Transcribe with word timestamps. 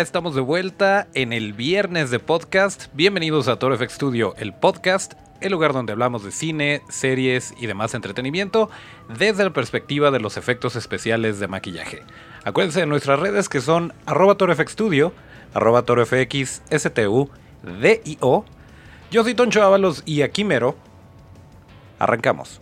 Estamos 0.00 0.34
de 0.34 0.42
vuelta 0.42 1.08
en 1.14 1.32
el 1.32 1.54
viernes 1.54 2.10
de 2.10 2.18
podcast. 2.18 2.88
Bienvenidos 2.92 3.48
a 3.48 3.58
Toro 3.58 3.78
FX 3.78 3.94
Studio, 3.94 4.34
el 4.36 4.52
podcast, 4.52 5.14
el 5.40 5.52
lugar 5.52 5.72
donde 5.72 5.92
hablamos 5.92 6.22
de 6.22 6.32
cine, 6.32 6.82
series 6.90 7.54
y 7.58 7.66
demás 7.66 7.94
entretenimiento 7.94 8.68
desde 9.18 9.44
la 9.44 9.54
perspectiva 9.54 10.10
de 10.10 10.20
los 10.20 10.36
efectos 10.36 10.76
especiales 10.76 11.40
de 11.40 11.48
maquillaje. 11.48 12.02
Acuérdense 12.44 12.80
de 12.80 12.86
nuestras 12.86 13.18
redes 13.20 13.48
que 13.48 13.62
son 13.62 13.94
arroba 14.04 14.36
FX 14.36 14.72
Studio, 14.72 15.14
arroba 15.54 15.82
FX 15.82 16.60
STU, 16.70 17.30
DIO. 17.62 18.44
Yo 19.10 19.22
soy 19.24 19.34
Toncho 19.34 19.62
Ábalos 19.62 20.02
y 20.04 20.20
aquí 20.20 20.44
mero. 20.44 20.76
Arrancamos. 21.98 22.60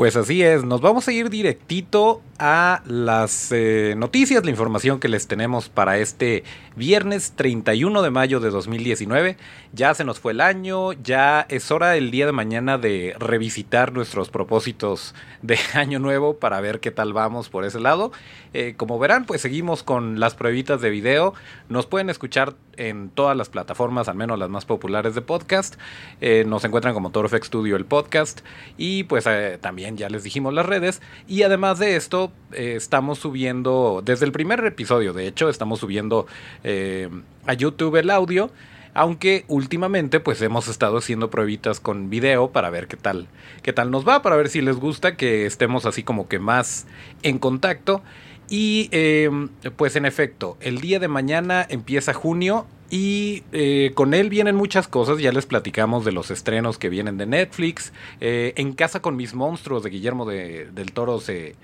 Pues 0.00 0.16
así 0.16 0.42
es, 0.42 0.64
nos 0.64 0.80
vamos 0.80 1.06
a 1.06 1.12
ir 1.12 1.28
directito 1.28 2.22
a 2.40 2.82
las 2.86 3.52
eh, 3.52 3.94
noticias, 3.98 4.42
la 4.44 4.50
información 4.50 4.98
que 4.98 5.08
les 5.08 5.28
tenemos 5.28 5.68
para 5.68 5.98
este 5.98 6.42
viernes 6.74 7.34
31 7.36 8.00
de 8.00 8.10
mayo 8.10 8.40
de 8.40 8.48
2019. 8.48 9.36
Ya 9.74 9.92
se 9.92 10.04
nos 10.04 10.18
fue 10.18 10.32
el 10.32 10.40
año, 10.40 10.94
ya 10.94 11.44
es 11.50 11.70
hora 11.70 11.96
el 11.96 12.10
día 12.10 12.24
de 12.24 12.32
mañana 12.32 12.78
de 12.78 13.14
revisitar 13.18 13.92
nuestros 13.92 14.30
propósitos 14.30 15.14
de 15.42 15.58
año 15.74 15.98
nuevo 15.98 16.38
para 16.38 16.62
ver 16.62 16.80
qué 16.80 16.90
tal 16.90 17.12
vamos 17.12 17.50
por 17.50 17.66
ese 17.66 17.78
lado. 17.78 18.10
Eh, 18.54 18.74
como 18.76 18.98
verán, 18.98 19.26
pues 19.26 19.42
seguimos 19.42 19.82
con 19.82 20.18
las 20.18 20.34
pruebitas 20.34 20.80
de 20.80 20.88
video. 20.88 21.34
Nos 21.68 21.86
pueden 21.86 22.08
escuchar 22.08 22.54
en 22.78 23.10
todas 23.10 23.36
las 23.36 23.50
plataformas, 23.50 24.08
al 24.08 24.16
menos 24.16 24.38
las 24.38 24.48
más 24.48 24.64
populares 24.64 25.14
de 25.14 25.20
podcast. 25.20 25.76
Eh, 26.22 26.44
nos 26.46 26.64
encuentran 26.64 26.94
como 26.94 27.10
ToroFX 27.10 27.48
Studio 27.48 27.76
el 27.76 27.84
podcast 27.84 28.40
y 28.78 29.04
pues 29.04 29.28
también 29.60 29.98
ya 29.98 30.08
les 30.08 30.24
dijimos 30.24 30.54
las 30.54 30.64
redes. 30.64 31.02
Y 31.28 31.42
además 31.42 31.78
de 31.78 31.96
esto, 31.96 32.29
eh, 32.52 32.74
estamos 32.76 33.18
subiendo, 33.18 34.02
desde 34.04 34.26
el 34.26 34.32
primer 34.32 34.64
episodio, 34.64 35.12
de 35.12 35.26
hecho, 35.26 35.48
estamos 35.48 35.80
subiendo 35.80 36.26
eh, 36.64 37.08
a 37.46 37.54
YouTube 37.54 37.96
el 37.96 38.10
audio. 38.10 38.50
Aunque 38.92 39.44
últimamente 39.46 40.18
pues 40.18 40.42
hemos 40.42 40.66
estado 40.66 40.98
haciendo 40.98 41.30
pruebitas 41.30 41.78
con 41.78 42.10
video 42.10 42.50
para 42.50 42.70
ver 42.70 42.88
qué 42.88 42.96
tal, 42.96 43.28
qué 43.62 43.72
tal 43.72 43.92
nos 43.92 44.06
va, 44.06 44.20
para 44.20 44.34
ver 44.34 44.48
si 44.48 44.62
les 44.62 44.74
gusta 44.74 45.16
que 45.16 45.46
estemos 45.46 45.86
así 45.86 46.02
como 46.02 46.26
que 46.26 46.40
más 46.40 46.88
en 47.22 47.38
contacto. 47.38 48.02
Y 48.48 48.88
em, 48.90 49.48
pues 49.76 49.94
en 49.94 50.06
efecto, 50.06 50.56
el 50.60 50.80
día 50.80 50.98
de 50.98 51.06
mañana 51.06 51.64
empieza 51.68 52.12
junio 52.12 52.66
y 52.90 53.44
eh, 53.52 53.92
con 53.94 54.12
él 54.12 54.28
vienen 54.28 54.56
muchas 54.56 54.88
cosas, 54.88 55.18
ya 55.18 55.30
les 55.30 55.46
platicamos 55.46 56.04
de 56.04 56.10
los 56.10 56.32
estrenos 56.32 56.76
que 56.76 56.88
vienen 56.88 57.16
de 57.16 57.26
Netflix. 57.26 57.92
en 58.18 58.72
casa 58.72 59.00
con 59.00 59.14
mis 59.14 59.34
monstruos 59.34 59.84
de 59.84 59.90
Guillermo 59.90 60.26
del 60.26 60.90
Toro 60.92 61.20
se, 61.20 61.54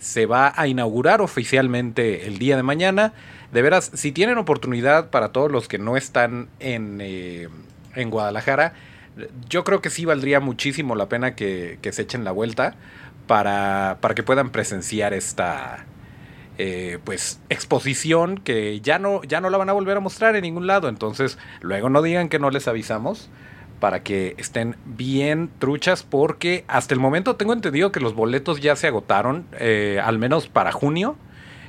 se 0.00 0.26
va 0.26 0.52
a 0.56 0.66
inaugurar 0.66 1.20
oficialmente 1.20 2.26
el 2.26 2.38
día 2.38 2.56
de 2.56 2.64
mañana. 2.64 3.12
De 3.52 3.62
veras, 3.62 3.92
si 3.94 4.10
tienen 4.10 4.38
oportunidad 4.38 5.10
para 5.10 5.28
todos 5.28 5.52
los 5.52 5.68
que 5.68 5.78
no 5.78 5.96
están 5.96 6.48
en, 6.58 6.98
eh, 7.00 7.48
en 7.94 8.10
Guadalajara, 8.10 8.72
yo 9.48 9.62
creo 9.62 9.82
que 9.82 9.90
sí 9.90 10.06
valdría 10.06 10.40
muchísimo 10.40 10.94
la 10.94 11.08
pena 11.08 11.34
que, 11.34 11.78
se 11.92 12.02
echen 12.02 12.24
la 12.24 12.32
vuelta 12.32 12.74
para, 13.26 13.98
para 14.00 14.14
que 14.14 14.22
puedan 14.22 14.50
presenciar 14.50 15.12
esta 15.12 15.84
eh, 16.56 16.98
pues 17.04 17.40
exposición 17.50 18.38
que 18.38 18.80
ya 18.80 18.98
no, 18.98 19.22
ya 19.24 19.40
no 19.40 19.50
la 19.50 19.58
van 19.58 19.68
a 19.68 19.72
volver 19.72 19.98
a 19.98 20.00
mostrar 20.00 20.34
en 20.34 20.42
ningún 20.42 20.66
lado. 20.66 20.88
Entonces, 20.88 21.38
luego 21.60 21.90
no 21.90 22.00
digan 22.00 22.30
que 22.30 22.38
no 22.38 22.50
les 22.50 22.68
avisamos 22.68 23.28
para 23.80 24.02
que 24.02 24.34
estén 24.38 24.76
bien 24.84 25.50
truchas 25.58 26.02
porque 26.02 26.64
hasta 26.68 26.94
el 26.94 27.00
momento 27.00 27.36
tengo 27.36 27.52
entendido 27.52 27.90
que 27.90 28.00
los 28.00 28.14
boletos 28.14 28.60
ya 28.60 28.76
se 28.76 28.86
agotaron, 28.86 29.46
eh, 29.58 30.00
al 30.02 30.18
menos 30.18 30.46
para 30.48 30.70
junio. 30.70 31.16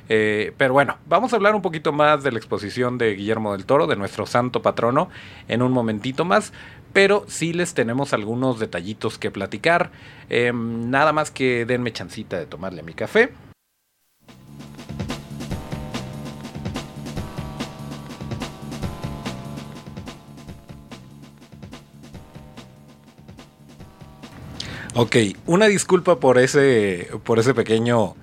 Eh, 0.08 0.52
pero 0.58 0.74
bueno, 0.74 0.98
vamos 1.06 1.32
a 1.32 1.36
hablar 1.36 1.54
un 1.54 1.62
poquito 1.62 1.92
más 1.92 2.22
de 2.22 2.32
la 2.32 2.38
exposición 2.38 2.98
de 2.98 3.14
Guillermo 3.14 3.52
del 3.52 3.64
Toro, 3.64 3.86
de 3.86 3.96
nuestro 3.96 4.26
santo 4.26 4.60
patrono, 4.60 5.08
en 5.48 5.62
un 5.62 5.72
momentito 5.72 6.24
más. 6.24 6.52
Pero 6.92 7.24
sí 7.28 7.54
les 7.54 7.72
tenemos 7.72 8.12
algunos 8.12 8.58
detallitos 8.58 9.18
que 9.18 9.30
platicar. 9.30 9.90
Em, 10.28 10.90
nada 10.90 11.12
más 11.12 11.30
que 11.30 11.64
denme 11.64 11.92
chancita 11.92 12.38
de 12.38 12.46
tomarle 12.46 12.82
mi 12.82 12.92
café. 12.92 13.32
Ok, 24.94 25.16
una 25.46 25.68
disculpa 25.68 26.20
por 26.20 26.36
ese, 26.36 27.08
por 27.24 27.38
ese 27.38 27.54
pequeño 27.54 28.14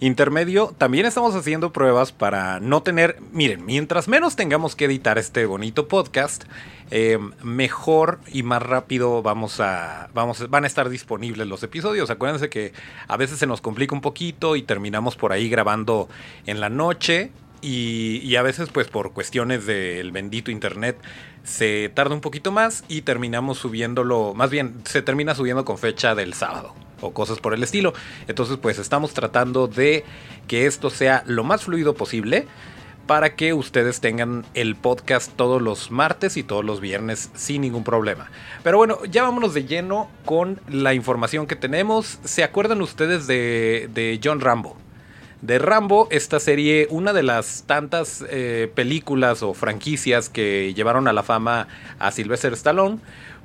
intermedio. 0.00 0.74
También 0.76 1.06
estamos 1.06 1.36
haciendo 1.36 1.72
pruebas 1.72 2.10
para 2.10 2.58
no 2.58 2.82
tener, 2.82 3.20
miren, 3.30 3.64
mientras 3.64 4.08
menos 4.08 4.34
tengamos 4.34 4.74
que 4.74 4.86
editar 4.86 5.16
este 5.16 5.46
bonito 5.46 5.86
podcast, 5.86 6.42
eh, 6.90 7.20
mejor 7.44 8.18
y 8.32 8.42
más 8.42 8.64
rápido 8.64 9.22
vamos 9.22 9.60
a, 9.60 10.10
vamos, 10.12 10.50
van 10.50 10.64
a 10.64 10.66
estar 10.66 10.88
disponibles 10.88 11.46
los 11.46 11.62
episodios. 11.62 12.10
Acuérdense 12.10 12.48
que 12.48 12.72
a 13.06 13.16
veces 13.16 13.38
se 13.38 13.46
nos 13.46 13.60
complica 13.60 13.94
un 13.94 14.00
poquito 14.00 14.56
y 14.56 14.62
terminamos 14.62 15.14
por 15.14 15.32
ahí 15.32 15.48
grabando 15.48 16.08
en 16.46 16.58
la 16.58 16.68
noche 16.68 17.30
y, 17.60 18.36
a 18.36 18.42
veces 18.42 18.68
pues 18.72 18.88
por 18.88 19.12
cuestiones 19.12 19.66
del 19.66 20.12
bendito 20.12 20.50
internet 20.50 20.96
se 21.44 21.90
tarda 21.94 22.14
un 22.14 22.20
poquito 22.20 22.52
más 22.52 22.84
y 22.88 23.02
terminamos 23.02 23.58
subiéndolo, 23.58 24.34
más 24.34 24.50
bien 24.50 24.74
se 24.84 25.02
termina 25.02 25.34
subiendo 25.34 25.64
con 25.64 25.78
fecha 25.78 26.14
del 26.14 26.34
sábado 26.34 26.74
o 27.00 27.12
cosas 27.12 27.38
por 27.40 27.54
el 27.54 27.62
estilo. 27.62 27.94
Entonces 28.26 28.58
pues 28.58 28.78
estamos 28.78 29.14
tratando 29.14 29.66
de 29.66 30.04
que 30.46 30.66
esto 30.66 30.90
sea 30.90 31.22
lo 31.26 31.44
más 31.44 31.64
fluido 31.64 31.94
posible 31.94 32.46
para 33.06 33.36
que 33.36 33.54
ustedes 33.54 34.00
tengan 34.00 34.44
el 34.52 34.76
podcast 34.76 35.32
todos 35.34 35.62
los 35.62 35.90
martes 35.90 36.36
y 36.36 36.42
todos 36.42 36.64
los 36.64 36.80
viernes 36.80 37.30
sin 37.34 37.62
ningún 37.62 37.82
problema. 37.82 38.30
Pero 38.62 38.76
bueno, 38.76 38.98
ya 39.06 39.22
vámonos 39.22 39.54
de 39.54 39.64
lleno 39.64 40.10
con 40.26 40.60
la 40.68 40.92
información 40.92 41.46
que 41.46 41.56
tenemos. 41.56 42.18
¿Se 42.24 42.44
acuerdan 42.44 42.82
ustedes 42.82 43.26
de, 43.26 43.88
de 43.94 44.20
John 44.22 44.40
Rambo? 44.40 44.76
De 45.40 45.58
Rambo, 45.58 46.08
esta 46.10 46.40
serie, 46.40 46.86
una 46.90 47.12
de 47.12 47.22
las 47.22 47.64
tantas 47.66 48.24
eh, 48.28 48.70
películas 48.74 49.42
o 49.42 49.54
franquicias 49.54 50.28
que 50.28 50.74
llevaron 50.74 51.08
a 51.08 51.12
la 51.12 51.22
fama 51.22 51.68
a 51.98 52.10
Sylvester 52.10 52.52
Stallone, 52.54 52.98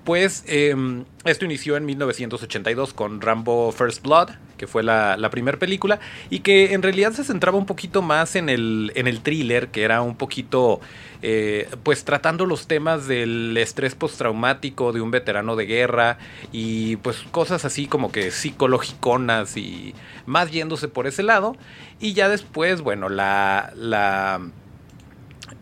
pues 0.04 0.44
em, 0.48 1.06
esto 1.24 1.46
inició 1.46 1.78
en 1.78 1.86
1982 1.86 2.94
con 2.94 3.22
Rambo 3.22 3.72
First 3.72 4.04
Blood, 4.04 4.30
que 4.64 4.68
fue 4.68 4.82
la, 4.82 5.30
primera 5.30 5.60
película, 5.60 6.00
y 6.30 6.40
que 6.40 6.74
en 6.74 6.82
realidad 6.82 7.12
se 7.12 7.26
centraba 7.26 7.58
un 7.58 7.66
poquito 7.66 8.02
más 8.02 8.38
en 8.38 8.48
el, 8.48 8.94
en 8.96 9.08
el 9.08 9.20
thriller, 9.20 9.68
que 9.68 9.84
era 9.84 10.02
un 10.02 10.16
poquito, 10.16 10.80
eh, 11.22 11.68
pues 11.84 12.06
tratando 12.06 12.46
los 12.46 12.66
temas 12.66 13.06
del 13.06 13.58
estrés 13.58 13.94
postraumático 13.94 14.94
de 14.94 15.02
un 15.02 15.12
veterano 15.12 15.58
de 15.58 15.66
guerra 15.66 16.18
y 16.54 16.96
pues 16.98 17.18
cosas 17.32 17.66
así 17.66 17.88
como 17.88 18.10
que 18.10 18.32
psicológiconas 18.32 19.58
y 19.58 19.94
más 20.26 20.50
yéndose 20.50 20.88
por 20.88 21.06
ese 21.06 21.24
lado. 21.24 21.58
Y 22.00 22.14
ya 22.14 22.30
después, 22.30 22.80
bueno, 22.80 23.10
la... 23.10 23.74
la 23.76 24.40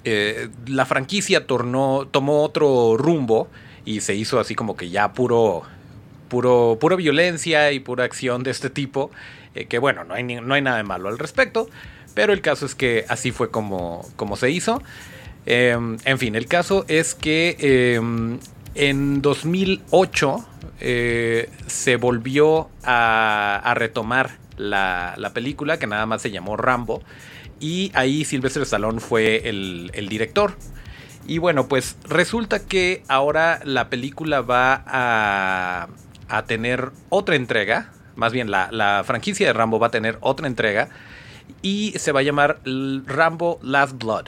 eh, 0.04 0.50
la 0.68 0.86
franquicia 0.86 1.46
tornó, 1.46 2.08
tomó 2.10 2.44
otro 2.44 2.98
rumbo 2.98 3.50
y 3.84 4.02
se 4.02 4.16
hizo 4.16 4.40
así 4.40 4.56
como 4.56 4.76
que 4.76 4.90
ya 4.90 5.14
puro, 5.14 5.64
puro, 6.32 6.78
pura 6.80 6.96
violencia 6.96 7.74
y 7.74 7.82
pura 7.82 8.06
acción 8.06 8.42
de 8.42 8.52
este 8.52 8.70
tipo, 8.70 9.12
eh, 9.54 9.66
que 9.66 9.80
bueno, 9.80 10.06
no 10.06 10.14
hay, 10.14 10.24
no 10.24 10.54
hay 10.54 10.62
nada 10.62 10.78
de 10.78 10.84
malo 10.84 11.10
al 11.10 11.20
respecto, 11.20 11.70
pero 12.14 12.32
el 12.32 12.40
caso 12.40 12.66
es 12.66 12.74
que 12.74 13.04
así 13.10 13.32
fue 13.32 13.52
como, 13.52 14.08
como 14.16 14.38
se 14.38 14.50
hizo. 14.50 14.82
Em, 15.46 15.98
en 16.06 16.18
fin, 16.20 16.36
el 16.36 16.48
caso 16.48 16.86
es 16.88 17.16
que 17.16 17.58
em, 17.60 18.40
en 18.76 19.22
2008 19.22 20.46
eh, 20.80 21.50
se 21.68 21.98
volvió 21.98 22.70
a, 22.84 23.74
retomar 23.76 24.38
la, 24.56 25.32
película, 25.34 25.80
que 25.80 25.88
nada 25.88 26.06
más 26.06 26.22
se 26.22 26.32
llamó 26.32 26.56
Rambo, 26.56 27.04
y 27.60 27.92
ahí 27.94 28.24
Sylvester 28.24 28.64
Stallone 28.64 29.02
fue 29.02 29.50
el, 29.50 29.92
el 29.94 30.08
director. 30.08 30.56
Y 31.28 31.40
bueno, 31.40 31.68
pues 31.68 31.98
resulta 32.08 32.66
que 32.66 33.04
ahora 33.10 33.60
la 33.66 33.90
película 33.90 34.40
va 34.42 34.84
a, 34.88 35.88
a 36.32 36.46
tener 36.46 36.92
otra 37.10 37.36
entrega. 37.36 37.92
Más 38.16 38.32
bien, 38.34 38.52
la, 38.52 39.04
franquicia 39.06 39.48
de 39.48 39.54
Rambo 39.54 39.80
va 39.80 39.88
a 39.88 39.92
tener 39.92 40.18
otra 40.22 40.48
entrega. 40.48 40.90
Y 41.62 41.94
se 41.98 42.12
va 42.12 42.22
a 42.22 42.24
llamar 42.24 42.60
Rambo 43.06 43.60
Last 43.62 44.02
Blood. 44.02 44.28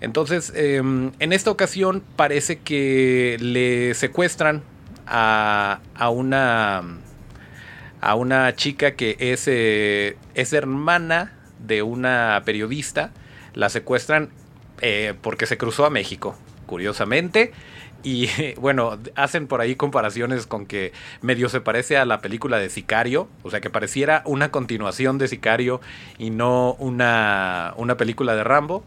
Entonces, 0.00 0.52
em, 0.56 1.12
en 1.18 1.32
esta 1.32 1.50
ocasión 1.50 2.02
parece 2.16 2.58
que 2.58 3.36
le 3.40 3.94
secuestran 3.94 4.62
a, 5.06 5.80
a 5.94 6.10
una 6.10 6.82
a 8.00 8.14
una 8.14 8.54
chica 8.56 8.92
que 8.92 9.16
es, 9.18 9.46
eh, 9.46 10.16
es 10.34 10.52
hermana 10.52 11.32
de 11.58 11.82
una 11.82 12.42
periodista. 12.44 13.12
La 13.54 13.68
secuestran 13.68 14.30
eh, 14.80 15.14
porque 15.20 15.46
se 15.46 15.58
cruzó 15.58 15.84
a 15.84 15.90
México 15.90 16.36
curiosamente. 16.66 17.52
Y 18.02 18.28
bueno, 18.56 18.98
hacen 19.14 19.46
por 19.46 19.60
ahí 19.60 19.76
comparaciones 19.76 20.46
con 20.46 20.66
que 20.66 20.92
medio 21.22 21.48
se 21.48 21.60
parece 21.60 21.96
a 21.96 22.04
la 22.04 22.20
película 22.20 22.58
de 22.58 22.70
Sicario, 22.70 23.28
o 23.42 23.50
sea 23.50 23.60
que 23.60 23.70
pareciera 23.70 24.22
una 24.24 24.50
continuación 24.50 25.18
de 25.18 25.28
Sicario 25.28 25.80
y 26.18 26.30
no 26.30 26.74
una, 26.74 27.74
una 27.76 27.96
película 27.96 28.34
de 28.34 28.44
Rambo. 28.44 28.84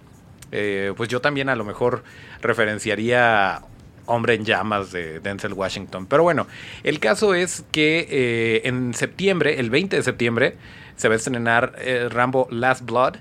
Eh, 0.51 0.94
pues 0.95 1.10
yo 1.10 1.19
también 1.19 1.50
a 1.50 1.56
lo 1.56 1.63
mejor 1.63 2.04
referenciaría 2.42 3.62
Hombre 4.06 4.36
en 4.36 4.45
Llamas 4.45 4.92
de 4.92 5.19
Denzel 5.19 5.54
Washington. 5.54 6.06
Pero 6.07 6.24
bueno, 6.24 6.45
el 6.83 7.00
caso 7.00 7.33
es 7.33 7.63
que 7.71 8.07
eh, 8.10 8.62
en 8.65 8.94
septiembre, 8.94 9.60
el 9.60 9.69
20 9.69 9.95
de 9.95 10.04
septiembre, 10.04 10.57
se 10.95 11.07
va 11.07 11.15
a 11.15 11.18
estrenar 11.18 11.75
eh, 11.80 12.07
Rambo 12.12 12.48
Last 12.51 12.86
Blood, 12.86 13.15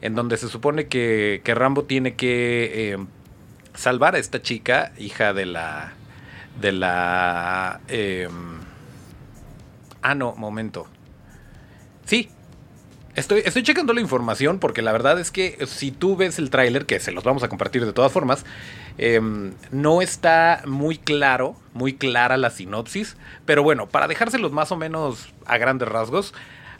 en 0.00 0.14
donde 0.14 0.36
se 0.38 0.48
supone 0.48 0.88
que, 0.88 1.40
que 1.44 1.54
Rambo 1.54 1.84
tiene 1.84 2.14
que 2.14 2.98
salvar 3.74 4.14
a 4.14 4.18
esta 4.18 4.42
chica, 4.42 4.92
hija 4.98 5.32
de 5.32 5.46
la. 5.46 5.92
de 6.60 6.72
la. 6.72 7.80
Em, 7.88 8.60
ah, 10.02 10.14
no, 10.14 10.34
momento. 10.34 10.86
Sí. 12.04 12.30
Estoy, 13.14 13.42
estoy 13.44 13.62
checando 13.62 13.92
la 13.92 14.00
información 14.00 14.58
porque 14.58 14.80
la 14.80 14.90
verdad 14.90 15.20
es 15.20 15.30
que 15.30 15.66
si 15.66 15.90
tú 15.90 16.16
ves 16.16 16.38
el 16.38 16.48
tráiler, 16.48 16.86
que 16.86 16.98
se 16.98 17.12
los 17.12 17.22
vamos 17.24 17.42
a 17.42 17.50
compartir 17.50 17.84
de 17.84 17.92
todas 17.92 18.10
formas, 18.10 18.46
em, 18.96 19.52
no 19.70 20.00
está 20.00 20.62
muy 20.64 20.96
claro, 20.96 21.54
muy 21.74 21.92
clara 21.92 22.38
la 22.38 22.48
sinopsis. 22.48 23.16
Pero 23.44 23.62
bueno, 23.62 23.86
para 23.86 24.08
dejárselos 24.08 24.52
más 24.52 24.72
o 24.72 24.76
menos 24.76 25.28
a 25.44 25.58
grandes 25.58 25.88
rasgos, 25.88 26.32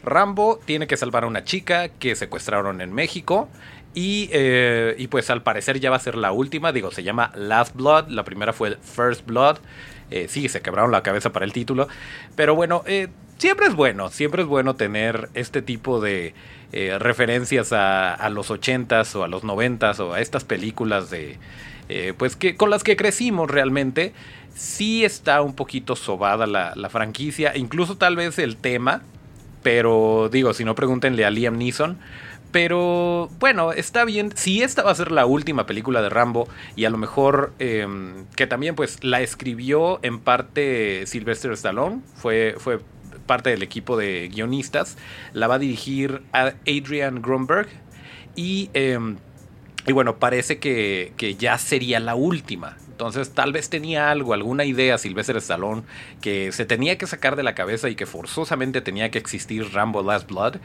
Rambo 0.03 0.59
tiene 0.65 0.87
que 0.87 0.97
salvar 0.97 1.23
a 1.23 1.27
una 1.27 1.43
chica 1.43 1.89
que 1.89 2.15
secuestraron 2.15 2.81
en 2.81 2.93
México. 2.93 3.47
Eh, 3.95 4.95
y, 4.97 5.07
pues 5.07 5.29
al 5.29 5.43
parecer 5.43 5.79
ya 5.79 5.89
va 5.89 5.97
a 5.97 5.99
ser 5.99 6.15
la 6.15 6.31
última. 6.31 6.71
Digo, 6.71 6.91
se 6.91 7.03
llama 7.03 7.31
Last 7.35 7.75
Blood. 7.75 8.09
La 8.09 8.23
primera 8.23 8.53
fue 8.53 8.77
First 8.81 9.25
Blood. 9.25 9.57
Eh, 10.11 10.27
sí, 10.29 10.49
se 10.49 10.61
quebraron 10.61 10.91
la 10.91 11.03
cabeza 11.03 11.31
para 11.31 11.45
el 11.45 11.53
título. 11.53 11.87
Pero 12.35 12.55
bueno, 12.55 12.83
eh, 12.85 13.09
siempre 13.37 13.67
es 13.67 13.75
bueno. 13.75 14.09
Siempre 14.09 14.43
es 14.43 14.47
bueno 14.47 14.75
tener 14.75 15.29
este 15.33 15.61
tipo 15.61 15.99
de 15.99 16.33
referencias 16.97 17.71
a, 17.71 18.27
los 18.31 18.49
80s 18.49 19.15
o 19.15 19.23
a 19.23 19.27
los 19.27 19.43
90s 19.43 19.99
o 19.99 20.13
a 20.13 20.21
estas 20.21 20.43
películas 20.43 21.11
de. 21.11 21.37
pues 22.17 22.35
que 22.35 22.55
con 22.55 22.71
las 22.71 22.83
que 22.83 22.95
crecimos 22.95 23.49
realmente. 23.49 24.13
Sí 24.55 25.03
está 25.03 25.41
un 25.41 25.55
poquito 25.55 25.95
sobada 25.95 26.45
la, 26.47 26.73
la 26.75 26.89
franquicia. 26.89 27.55
Incluso 27.55 27.97
tal 27.97 28.15
vez 28.15 28.39
el 28.39 28.57
tema. 28.57 29.03
Pero 29.61 30.29
digo, 30.31 30.53
si 30.53 30.65
no 30.65 30.75
pregúntenle 30.75 31.25
a 31.25 31.29
Liam 31.29 31.57
Neeson. 31.57 31.97
Pero 32.53 33.29
bueno, 33.39 33.71
está 33.73 34.05
bien. 34.05 34.31
Si 34.35 34.61
esta 34.61 34.83
va 34.83 34.91
a 34.91 34.95
ser 34.95 35.11
la 35.11 35.25
última 35.25 35.65
película 35.65 36.03
de 36.03 36.09
Rambo 36.09 36.47
y 36.75 36.85
a 36.85 36.91
lo 36.91 36.99
mejor 36.99 37.51
em, 37.57 38.27
que 38.35 38.45
también 38.45 38.75
pues 38.75 39.03
la 39.03 39.21
escribió 39.21 39.99
en 40.03 40.19
parte 40.19 41.07
Sylvester 41.07 41.51
Stallone, 41.53 42.01
fue, 42.15 42.55
fue 42.59 42.79
parte 43.25 43.49
del 43.49 43.63
equipo 43.63 43.97
de 43.97 44.29
guionistas, 44.31 44.97
la 45.33 45.47
va 45.47 45.55
a 45.55 45.59
dirigir 45.59 46.21
Adrian 46.31 47.23
Grunberg 47.23 47.69
y, 48.35 48.69
em, 48.75 49.17
y 49.87 49.91
bueno, 49.91 50.17
parece 50.17 50.59
que, 50.59 51.13
que 51.17 51.33
ya 51.33 51.57
sería 51.57 51.99
la 51.99 52.13
última. 52.13 52.77
Entonces 52.93 53.31
tal 53.31 53.51
vez 53.51 53.71
tenía 53.71 54.11
algo, 54.11 54.35
alguna 54.35 54.65
idea 54.65 54.99
Sylvester 54.99 55.35
Stallone 55.37 55.81
que 56.21 56.51
se 56.51 56.63
tenía 56.63 56.95
que 56.99 57.07
sacar 57.07 57.35
de 57.35 57.41
la 57.41 57.55
cabeza 57.55 57.89
y 57.89 57.95
que 57.95 58.05
forzosamente 58.05 58.81
tenía 58.81 59.09
que 59.09 59.17
existir 59.17 59.73
Rambo 59.73 60.03
Last 60.03 60.29
Blood. 60.29 60.57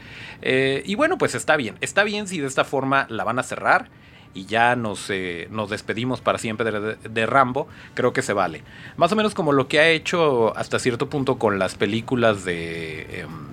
Eh, 0.43 0.83
y 0.85 0.93
bueno, 0.93 1.17
pues 1.17 1.33
está 1.33 1.57
bien, 1.57 1.75
está 1.81 2.03
bien 2.03 2.27
si 2.27 2.39
de 2.39 2.45
esta 2.45 2.65
forma 2.65 3.07
la 3.09 3.23
van 3.23 3.39
a 3.39 3.43
cerrar 3.43 3.89
y 4.35 4.45
ya 4.45 4.75
nos, 4.75 5.09
eh, 5.09 5.47
nos 5.49 5.71
despedimos 5.71 6.21
para 6.21 6.37
siempre 6.37 6.69
de, 6.71 7.25
Rambo, 7.25 7.67
creo 7.95 8.13
que 8.13 8.21
se 8.21 8.33
vale. 8.33 8.61
Más 8.95 9.11
o 9.11 9.15
menos 9.15 9.33
como 9.33 9.51
lo 9.51 9.67
que 9.67 9.79
ha 9.79 9.89
hecho 9.89 10.55
hasta 10.55 10.77
cierto 10.77 11.09
punto 11.09 11.39
con 11.39 11.57
las 11.57 11.73
películas 11.73 12.45
de... 12.45 13.21
Em, 13.21 13.47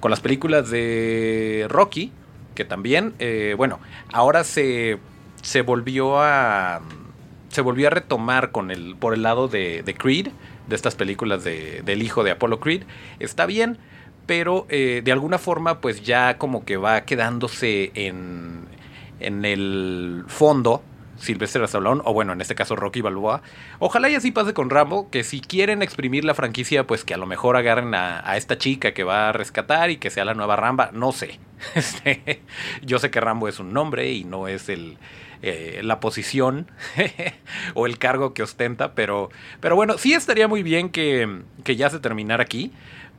con 0.00 0.10
las 0.10 0.20
películas 0.20 0.70
de 0.70 1.66
Rocky, 1.68 2.10
que 2.54 2.64
también, 2.64 3.12
eh, 3.18 3.54
bueno, 3.56 3.80
ahora 4.12 4.44
se, 4.44 4.98
se 5.42 5.60
volvió 5.60 6.20
a 6.20 6.80
se 7.54 7.60
volvió 7.60 7.86
a 7.86 7.90
retomar 7.90 8.50
con 8.50 8.72
el, 8.72 8.96
por 8.96 9.14
el 9.14 9.22
lado 9.22 9.46
de, 9.46 9.94
Creed, 9.96 10.28
de 10.66 10.74
estas 10.74 10.96
películas 10.96 11.44
del 11.44 12.02
hijo 12.02 12.24
de 12.24 12.32
Apollo 12.32 12.58
Creed. 12.58 12.82
Está 13.20 13.46
bien, 13.46 13.78
pero 14.26 14.66
eh, 14.70 15.02
de 15.04 15.12
alguna 15.12 15.38
forma 15.38 15.80
pues 15.80 16.02
ya 16.02 16.36
como 16.36 16.64
que 16.64 16.76
va 16.76 17.02
quedándose 17.02 17.92
en, 17.94 18.64
en 19.20 19.44
el 19.44 20.24
fondo 20.26 20.82
Sylvester 21.16 21.62
Stallone, 21.62 22.02
o 22.04 22.12
bueno, 22.12 22.32
en 22.32 22.40
este 22.40 22.56
caso 22.56 22.74
Rocky 22.74 23.02
Balboa. 23.02 23.40
Ojalá 23.78 24.10
y 24.10 24.16
así 24.16 24.32
pase 24.32 24.52
con 24.52 24.68
Rambo, 24.68 25.08
que 25.10 25.22
si 25.22 25.40
quieren 25.40 25.80
exprimir 25.80 26.24
la 26.24 26.34
franquicia, 26.34 26.88
pues 26.88 27.04
que 27.04 27.14
a 27.14 27.18
lo 27.18 27.26
mejor 27.26 27.56
agarren 27.56 27.94
a, 27.94 28.28
a 28.28 28.36
esta 28.36 28.58
chica 28.58 28.94
que 28.94 29.04
va 29.04 29.28
a 29.28 29.32
rescatar 29.32 29.90
y 29.90 29.98
que 29.98 30.10
sea 30.10 30.24
la 30.24 30.34
nueva 30.34 30.56
Ramba, 30.56 30.90
no 30.92 31.12
sé. 31.12 31.38
Este, 31.76 32.42
yo 32.82 32.98
sé 32.98 33.12
que 33.12 33.20
Rambo 33.20 33.46
es 33.46 33.60
un 33.60 33.72
nombre 33.72 34.12
y 34.12 34.24
no 34.24 34.48
es 34.48 34.68
el, 34.68 34.98
eh, 35.46 35.82
la 35.82 36.00
posición 36.00 36.70
o 37.74 37.84
el 37.84 37.98
cargo 37.98 38.32
que 38.32 38.42
ostenta, 38.42 38.94
pero, 38.94 39.28
pero 39.60 39.76
bueno, 39.76 39.98
sí 39.98 40.14
estaría 40.14 40.48
muy 40.48 40.62
bien 40.62 40.88
que, 40.88 41.42
ya 41.64 41.90
se 41.90 42.00
terminara 42.00 42.42
aquí. 42.42 42.72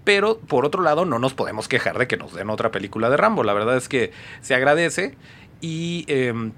Pero 0.03 0.39
por 0.39 0.65
otro 0.65 0.81
lado, 0.81 1.05
no 1.05 1.19
nos 1.19 1.35
podemos 1.35 1.67
quejar 1.67 1.99
de 1.99 2.07
que 2.07 2.17
nos 2.17 2.33
den 2.33 2.49
otra 2.49 2.71
película 2.71 3.11
de 3.11 3.17
Rambo. 3.17 3.43
La 3.43 3.53
verdad 3.53 3.77
es 3.77 3.87
que 3.87 4.11
se 4.41 4.55
agradece. 4.55 5.15
Y 5.61 6.05
em, 6.07 6.51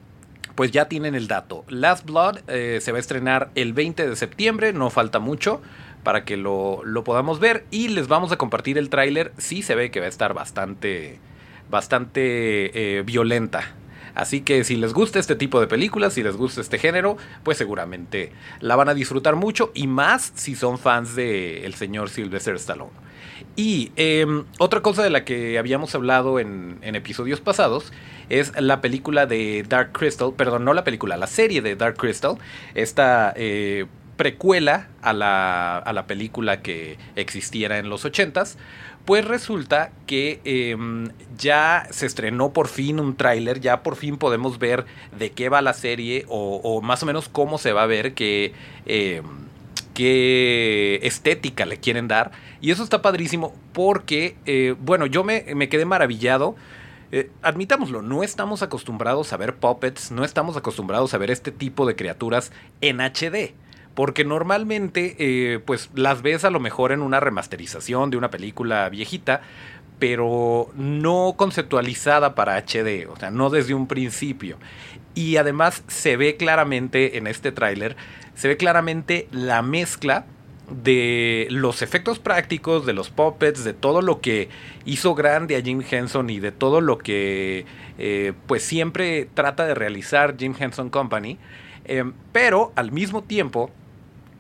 pues 0.56 0.72
ya 0.72 0.88
tienen 0.88 1.16
el 1.16 1.28
dato. 1.28 1.66
Last 1.68 2.06
Blood 2.06 2.40
eh, 2.48 2.80
se 2.82 2.94
va 2.94 2.98
a 2.98 3.02
estrenar 3.02 3.50
el 3.56 3.74
20 3.74 4.08
de 4.08 4.16
septiembre, 4.16 4.72
no 4.72 4.90
falta 4.90 5.20
mucho 5.20 5.62
para 6.04 6.24
que 6.24 6.38
lo, 6.38 6.82
podamos 7.04 7.42
ver. 7.42 7.66
Y 7.72 7.90
les 7.90 8.08
vamos 8.08 8.32
a 8.32 8.38
compartir 8.38 8.78
el 8.78 8.90
tráiler. 8.90 9.34
Sí 9.38 9.62
se 9.62 9.76
ve 9.76 9.92
que 9.92 10.00
va 10.00 10.06
a 10.06 10.10
estar 10.10 10.34
bastante, 10.34 11.20
bastante 11.70 13.00
eh, 13.00 13.02
violenta. 13.04 13.76
Así 14.18 14.42
que 14.42 14.64
si 14.64 14.78
les 14.78 14.94
gusta 14.94 15.20
este 15.20 15.36
tipo 15.36 15.60
de 15.60 15.68
películas, 15.68 16.14
si 16.14 16.24
les 16.24 16.36
gusta 16.36 16.60
este 16.60 16.80
género, 16.80 17.18
pues 17.44 17.56
seguramente 17.60 18.32
la 18.62 18.76
van 18.76 18.90
a 18.90 18.96
disfrutar 18.96 19.36
mucho 19.36 19.72
y 19.76 19.86
más 19.86 20.32
si 20.34 20.56
son 20.56 20.80
fans 20.80 21.16
del 21.16 21.64
el 21.64 21.76
señor 21.76 22.10
Sylvester 22.10 22.56
Stallone. 22.56 22.90
Y 23.56 23.92
em, 23.96 24.46
otra 24.58 24.82
cosa 24.82 25.04
de 25.04 25.12
la 25.12 25.24
que 25.24 25.60
habíamos 25.60 25.94
hablado 25.94 26.40
en, 26.40 26.80
episodios 26.82 27.42
pasados 27.42 27.94
es 28.30 28.60
la 28.60 28.82
película 28.82 29.28
de 29.28 29.64
Dark 29.70 29.92
Crystal, 29.92 30.34
perdón, 30.36 30.66
no 30.66 30.74
la 30.74 30.84
película, 30.84 31.16
la 31.16 31.28
serie 31.28 31.62
de 31.62 31.76
Dark 31.76 31.98
Crystal, 31.98 32.38
esta 32.74 33.34
eh, 33.36 33.86
precuela 34.16 34.88
a 35.04 35.14
la, 35.14 35.78
a 35.78 35.94
la 35.94 36.08
película 36.08 36.64
que 36.64 36.98
existiera 37.16 37.78
en 37.78 37.90
los 37.90 38.04
80s 38.04 38.58
pues 39.08 39.24
resulta 39.24 39.92
que 40.06 40.42
em, 40.44 41.12
ya 41.38 41.88
se 41.92 42.06
estrenó 42.06 42.52
por 42.52 42.68
fin 42.68 43.00
un 43.00 43.16
tráiler, 43.16 43.62
ya 43.62 43.82
por 43.82 43.96
fin 43.96 44.18
podemos 44.18 44.60
ver 44.60 44.86
de 45.18 45.32
qué 45.32 45.48
va 45.48 45.62
la 45.62 45.72
serie 45.72 46.26
o, 46.28 46.82
más 46.82 47.04
o 47.04 47.06
menos 47.06 47.30
cómo 47.30 47.58
se 47.58 47.72
va 47.72 47.84
a 47.84 47.86
ver, 47.86 48.14
qué, 48.14 48.54
em, 48.86 49.24
qué 49.94 51.00
estética 51.04 51.66
le 51.66 51.78
quieren 51.78 52.10
dar. 52.10 52.34
Y 52.60 52.72
eso 52.72 52.84
está 52.84 53.02
padrísimo 53.02 53.56
porque, 53.72 54.36
eh, 54.46 54.76
bueno, 54.78 55.06
yo 55.06 55.24
me, 55.24 55.46
me 55.56 55.70
quedé 55.70 55.86
maravillado. 55.86 56.58
Eh, 57.14 57.32
admitámoslo, 57.42 58.02
no 58.02 58.24
estamos 58.24 58.62
acostumbrados 58.62 59.32
a 59.32 59.38
ver 59.38 59.56
puppets, 59.56 60.12
no 60.12 60.26
estamos 60.26 60.58
acostumbrados 60.58 61.14
a 61.14 61.18
ver 61.18 61.32
este 61.32 61.54
tipo 61.54 61.86
de 61.86 61.96
criaturas 61.96 62.52
en 62.82 63.00
HD. 63.00 63.54
Porque 63.98 64.24
normalmente, 64.24 65.16
eh, 65.18 65.58
pues 65.58 65.90
las 65.96 66.22
ves 66.22 66.46
a 66.46 66.52
lo 66.52 66.60
mejor 66.60 66.92
en 66.92 67.02
una 67.02 67.20
remasterización 67.20 68.12
de 68.12 68.18
una 68.18 68.30
película 68.30 68.88
viejita, 68.90 69.42
pero 69.98 70.70
no 70.76 71.34
conceptualizada 71.36 72.36
para 72.36 72.58
HD, 72.58 73.08
o 73.10 73.18
sea, 73.18 73.32
no 73.32 73.50
desde 73.50 73.74
un 73.74 73.88
principio. 73.88 74.60
Y 75.16 75.38
además 75.38 75.84
se 75.88 76.16
ve 76.16 76.38
claramente 76.38 77.18
en 77.18 77.26
este 77.26 77.52
tráiler, 77.52 77.96
se 78.36 78.48
ve 78.48 78.56
claramente 78.56 79.28
la 79.32 79.64
mezcla 79.64 80.28
de 80.70 81.48
los 81.50 81.82
efectos 81.82 82.20
prácticos, 82.20 82.86
de 82.86 82.94
los 82.94 83.10
puppets, 83.10 83.64
de 83.64 83.74
todo 83.74 84.04
lo 84.04 84.22
que 84.22 84.50
hizo 84.86 85.16
grande 85.16 85.56
a 85.56 85.62
Jim 85.64 85.82
Henson 85.90 86.30
y 86.30 86.40
de 86.40 86.52
todo 86.52 86.82
lo 86.82 87.00
que 87.00 87.66
eh, 87.98 88.34
pues 88.46 88.62
siempre 88.62 89.28
trata 89.34 89.66
de 89.66 89.74
realizar 89.74 90.36
Jim 90.38 90.54
Henson 90.56 90.92
Company. 90.92 91.40
Eh, 91.86 92.04
pero 92.32 92.74
al 92.76 92.92
mismo 92.92 93.24
tiempo 93.24 93.72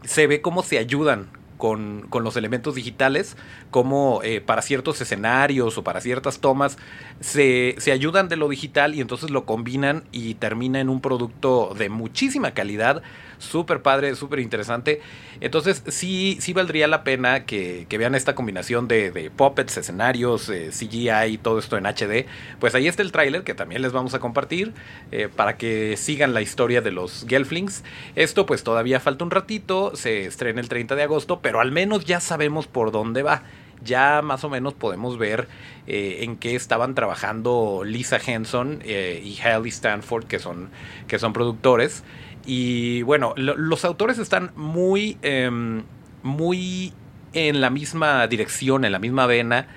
se 0.08 0.26
ve 0.26 0.42
cómo 0.42 0.64
se 0.64 0.80
ayudan 0.80 1.28
con, 1.58 2.08
los 2.24 2.38
elementos 2.38 2.76
digitales, 2.76 3.36
como 3.72 4.22
eh, 4.24 4.42
para 4.42 4.62
ciertos 4.62 5.02
escenarios 5.02 5.78
o 5.78 5.84
para 5.84 6.02
ciertas 6.02 6.40
tomas 6.40 6.78
se, 7.20 7.76
ayudan 7.92 8.30
de 8.30 8.38
lo 8.38 8.48
digital 8.48 8.96
y 8.96 9.02
entonces 9.02 9.32
lo 9.32 9.46
combinan 9.46 10.04
y 10.12 10.36
termina 10.36 10.80
en 10.80 10.90
un 10.90 11.02
producto 11.02 11.74
de 11.78 11.90
muchísima 11.90 12.52
calidad, 12.52 13.02
súper 13.38 13.82
padre, 13.82 14.16
súper 14.16 14.40
interesante. 14.40 15.02
Entonces 15.40 15.84
sí, 15.88 16.38
sí 16.40 16.54
valdría 16.54 16.88
la 16.88 17.04
pena 17.04 17.46
que, 17.46 17.86
vean 17.98 18.16
esta 18.16 18.36
combinación 18.36 18.88
de, 18.88 19.12
de 19.12 19.30
puppets, 19.30 19.78
escenarios, 19.78 20.50
eh, 20.50 20.70
CGI 20.72 21.34
y 21.34 21.38
todo 21.38 21.60
esto 21.60 21.78
en 21.78 21.86
HD. 21.86 22.26
Pues 22.60 22.76
ahí 22.76 22.88
está 22.88 23.02
el 23.02 23.12
tráiler 23.12 23.44
que 23.44 23.54
también 23.54 23.82
les 23.82 23.92
vamos 23.92 24.14
a 24.14 24.20
compartir 24.20 24.74
eh, 25.12 25.30
para 25.34 25.58
que 25.58 25.96
sigan 25.98 26.34
la 26.34 26.42
historia 26.42 26.82
de 26.82 26.92
los 26.92 27.26
Gelflings. 27.28 27.84
Esto 28.16 28.46
pues 28.46 28.64
todavía 28.64 29.00
falta 29.00 29.24
un 29.24 29.32
ratito, 29.32 29.96
se 29.96 30.26
estrena 30.26 30.62
el 30.62 30.70
30 30.70 30.96
de 30.96 31.04
agosto, 31.04 31.40
pero 31.42 31.60
al 31.60 31.72
menos 31.72 32.06
ya 32.06 32.20
sabemos 32.20 32.68
por 32.68 32.92
dónde 32.92 33.24
va 33.24 33.44
ya 33.84 34.24
más 34.24 34.44
o 34.44 34.50
menos 34.50 34.74
podemos 34.74 35.20
ver 35.20 35.48
eh, 35.86 36.20
en 36.22 36.38
qué 36.38 36.56
estaban 36.56 36.96
trabajando 36.96 37.84
Lisa 37.86 38.18
Henson 38.18 38.82
y 38.84 39.40
Haley 39.40 39.70
Stanford, 39.70 40.26
que 40.26 40.40
son, 40.40 40.70
que 41.08 41.20
son 41.20 41.32
productores. 41.32 42.04
Y 42.48 43.02
bueno, 43.04 43.34
los 43.36 43.86
autores 43.86 44.18
están 44.18 44.52
muy, 44.56 45.18
em, 45.22 45.84
muy 46.24 46.94
en 47.34 47.62
la 47.62 47.70
misma 47.70 48.26
dirección, 48.28 48.86
en 48.86 48.94
la 48.94 49.00
misma 49.00 49.28
vena 49.28 49.68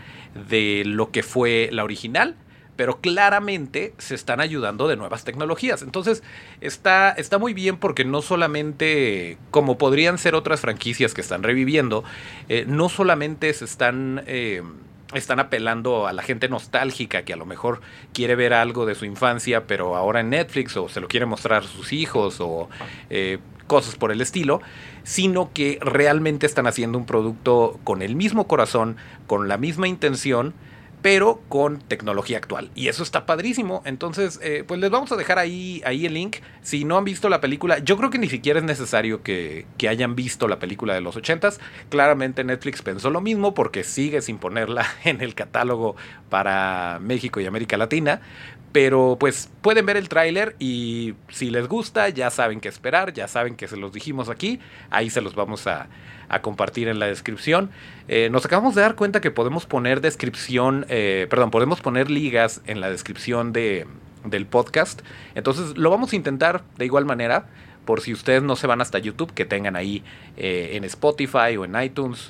de 0.49 0.85
lo 0.87 1.11
que 1.11 1.23
fue 1.23 1.69
la 1.73 1.85
original 1.85 2.37
pero 2.81 2.99
claramente 3.03 3.93
se 3.99 4.15
están 4.15 4.41
ayudando 4.41 4.89
de 4.89 4.97
nuevas 4.97 5.23
tecnologías. 5.23 5.83
Entonces 5.83 6.23
está, 6.63 7.11
está 7.11 7.37
muy 7.37 7.53
bien 7.53 7.77
porque 7.77 8.07
no 8.07 8.23
solamente, 8.23 9.37
como 9.51 9.77
podrían 9.77 10.17
ser 10.17 10.35
otras 10.35 10.63
franquicias 10.63 11.13
que 11.13 11.21
están 11.21 11.43
reviviendo, 11.43 12.05
eh, 12.49 12.65
no 12.67 12.89
solamente 12.89 13.53
se 13.53 13.67
están... 13.67 14.23
Eh, 14.27 14.63
están 15.15 15.41
apelando 15.41 16.07
a 16.07 16.13
la 16.13 16.23
gente 16.23 16.49
nostálgica 16.49 17.23
que 17.23 17.33
a 17.33 17.37
lo 17.37 17.47
mejor 17.47 17.81
quiere 18.13 18.37
ver 18.37 18.53
algo 18.53 18.87
de 18.87 18.95
su 18.95 19.05
infancia, 19.05 19.67
pero 19.67 19.97
ahora 19.97 20.21
en 20.21 20.31
Netflix 20.31 20.77
o 20.77 20.89
se 20.89 21.01
lo 21.01 21.09
quiere 21.09 21.27
mostrar 21.27 21.65
a 21.65 21.67
sus 21.67 21.93
hijos 21.93 22.41
o 22.41 22.69
eh, 23.09 23.39
cosas 23.67 23.97
por 23.97 24.13
el 24.13 24.21
estilo, 24.21 24.61
sino 25.03 25.53
que 25.53 25.79
realmente 25.81 26.47
están 26.47 26.67
haciendo 26.67 26.99
un 26.99 27.07
producto 27.07 27.79
con 27.85 28.03
el 28.03 28.17
mismo 28.17 28.47
corazón, 28.47 28.97
con 29.27 29.49
la 29.49 29.57
misma 29.57 29.89
intención 29.89 30.55
pero 31.03 31.41
con 31.49 31.79
tecnología 31.81 32.39
actual. 32.39 32.71
Y 32.75 32.89
eso 32.89 33.03
está 33.03 33.27
padrísimo. 33.27 33.83
Entonces, 33.85 34.39
eh, 34.43 34.65
pues 34.67 34.81
les 34.81 34.91
vamos 34.91 35.11
a 35.13 35.17
dejar 35.17 35.39
ahí, 35.39 35.83
ahí 35.85 36.07
el 36.07 36.15
link. 36.15 36.37
Si 36.63 36.85
no 36.85 36.99
han 36.99 37.05
visto 37.05 37.29
la 37.29 37.41
película, 37.41 37.79
yo 37.79 37.97
creo 37.97 38.11
que 38.11 38.19
ni 38.19 38.29
siquiera 38.29 38.59
es 38.59 38.65
necesario 38.65 39.23
que, 39.23 39.67
que 39.79 39.89
hayan 39.89 40.15
visto 40.15 40.47
la 40.49 40.59
película 40.59 40.95
de 40.95 41.01
los 41.01 41.17
80 41.17 41.41
Claramente 41.89 42.45
Netflix 42.45 42.83
pensó 42.83 43.11
lo 43.11 43.21
mismo 43.21 43.55
porque 43.55 43.85
sigue 43.85 44.21
sin 44.21 44.39
ponerla 44.39 44.87
en 45.05 45.21
el 45.21 45.35
catálogo 45.35 45.97
para 46.29 46.99
México 47.01 47.41
y 47.41 47.47
América 47.47 47.77
Latina. 47.77 48.21
Pero 48.73 49.17
pues 49.19 49.51
pueden 49.63 49.85
ver 49.85 49.97
el 49.97 50.09
tráiler 50.09 50.55
y 50.59 51.15
si 51.29 51.51
les 51.51 51.67
gusta 51.67 52.09
ya 52.09 52.31
saben 52.31 52.61
qué 52.61 52.69
esperar, 52.69 53.13
ya 53.13 53.27
saben 53.27 53.57
que 53.57 53.67
se 53.67 53.77
los 53.77 53.93
dijimos 53.93 54.29
aquí, 54.29 54.61
ahí 54.91 55.11
se 55.11 55.21
los 55.21 55.35
vamos 55.35 55.67
a, 55.67 55.89
a 56.31 56.41
compartir 56.41 56.89
en 56.89 56.99
la 56.99 57.07
descripción. 57.07 57.71
Eh, 58.09 58.31
nos 58.31 58.47
acabamos 58.47 58.77
de 58.77 58.81
dar 58.81 58.95
cuenta 58.95 59.21
que 59.21 59.33
podemos 59.33 59.67
poner 59.67 60.01
descripción, 60.01 60.87
eh, 60.89 61.27
perdón, 61.29 61.51
podemos 61.51 61.81
poner 61.81 62.09
ligas 62.09 62.63
en 62.67 62.81
la 62.81 62.89
descripción 62.89 63.53
de, 63.53 63.87
del 64.25 64.47
podcast. 64.47 65.03
Entonces 65.35 65.77
lo 65.77 65.91
vamos 65.91 66.13
a 66.13 66.17
intentar 66.17 66.63
de 66.79 66.85
igual 66.87 67.05
manera. 67.05 67.47
Por 67.85 68.01
si 68.01 68.13
ustedes 68.13 68.45
no 68.45 68.55
se 68.55 68.69
van 68.69 68.81
hasta 68.81 69.01
YouTube, 69.01 69.33
que 69.35 69.45
tengan 69.45 69.75
ahí 69.75 70.05
eh, 70.37 70.71
en 70.75 70.85
Spotify 70.85 71.57
o 71.59 71.65
en 71.65 71.81
iTunes 71.83 72.29